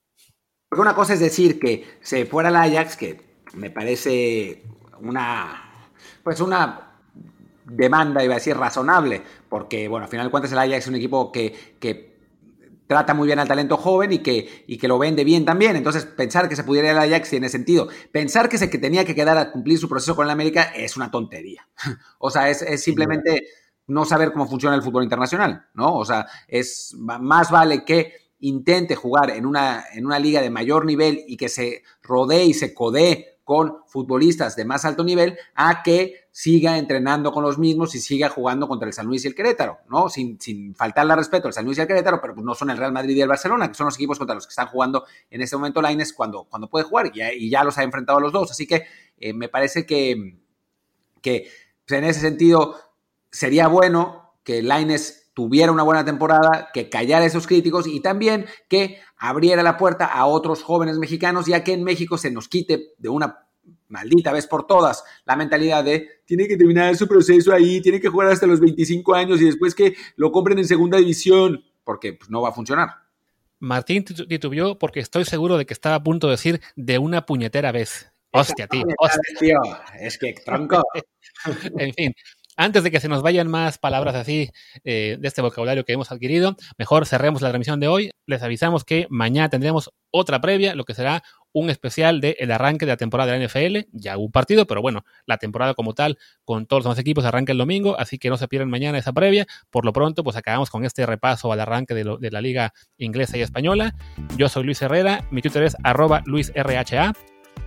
[0.69, 3.21] Porque una cosa es decir que se fuera el Ajax, que
[3.55, 4.63] me parece
[5.01, 5.91] una,
[6.23, 6.99] pues una
[7.65, 10.95] demanda, iba a decir, razonable, porque, bueno, al final de cuentas el Ajax es un
[10.97, 12.10] equipo que, que
[12.91, 15.77] trata muy bien al talento joven y que, y que lo vende bien también.
[15.77, 17.87] Entonces, pensar que se pudiera ir al Ajax tiene sentido.
[18.11, 20.97] Pensar que se que tenía que quedar a cumplir su proceso con el América es
[20.97, 21.69] una tontería.
[22.19, 23.47] o sea, es, es simplemente
[23.87, 25.95] no saber cómo funciona el fútbol internacional, ¿no?
[25.95, 30.85] O sea, es más vale que intente jugar en una, en una liga de mayor
[30.85, 35.83] nivel y que se rodee y se codee con futbolistas de más alto nivel a
[35.83, 39.35] que siga entrenando con los mismos y siga jugando contra el San Luis y el
[39.35, 40.09] Querétaro, ¿no?
[40.09, 42.77] Sin, sin faltarle respeto al San Luis y al Querétaro, pero pues no son el
[42.77, 45.41] Real Madrid y el Barcelona, que son los equipos contra los que están jugando en
[45.41, 48.53] este momento Laines cuando, cuando puede jugar y ya, los ha enfrentado a los dos.
[48.53, 48.85] Así que
[49.19, 50.39] eh, me parece que,
[51.21, 51.51] que
[51.85, 52.77] pues, en ese sentido
[53.33, 58.45] sería bueno que Laines tuviera una buena temporada, que callara a esos críticos y también
[58.69, 62.93] que abriera la puerta a otros jóvenes mexicanos, ya que en México se nos quite
[62.99, 63.47] de una
[63.89, 68.11] maldita vez por todas la mentalidad de tiene que terminar su proceso ahí, tiene que
[68.11, 72.29] jugar hasta los 25 años y después que lo compren en segunda división, porque pues,
[72.29, 72.91] no va a funcionar.
[73.61, 77.73] Martín titubió porque estoy seguro de que estaba a punto de decir de una puñetera
[77.73, 78.13] vez.
[78.31, 78.85] Hostia, tío.
[78.99, 79.23] Hostia.
[79.39, 79.59] tío.
[79.99, 80.83] Es que tronco.
[81.79, 82.15] en fin,
[82.61, 84.51] antes de que se nos vayan más palabras así
[84.85, 88.11] eh, de este vocabulario que hemos adquirido, mejor cerremos la transmisión de hoy.
[88.27, 92.85] Les avisamos que mañana tendremos otra previa, lo que será un especial del el arranque
[92.85, 93.89] de la temporada de la NFL.
[93.93, 97.59] Ya un partido, pero bueno, la temporada como tal, con todos los equipos, arranca el
[97.59, 99.47] domingo, así que no se pierdan mañana esa previa.
[99.71, 103.39] Por lo pronto, pues acabamos con este repaso al arranque de, de la liga inglesa
[103.39, 103.95] y española.
[104.37, 107.15] Yo soy Luis Herrera, mi Twitter es arroba luisrha.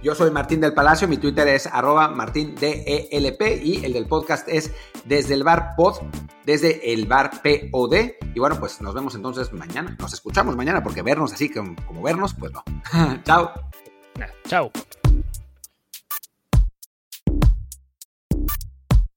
[0.02, 4.72] Yo soy Martín del Palacio, mi Twitter es arroba martindelp y el del podcast es
[5.06, 6.02] desde el bar pod,
[6.46, 7.96] desde el bar POD.
[8.34, 12.02] Y bueno, pues nos vemos entonces mañana, nos escuchamos mañana porque vernos así como, como
[12.02, 12.64] vernos, pues no.
[13.24, 13.52] Chao.
[14.48, 14.72] Chao.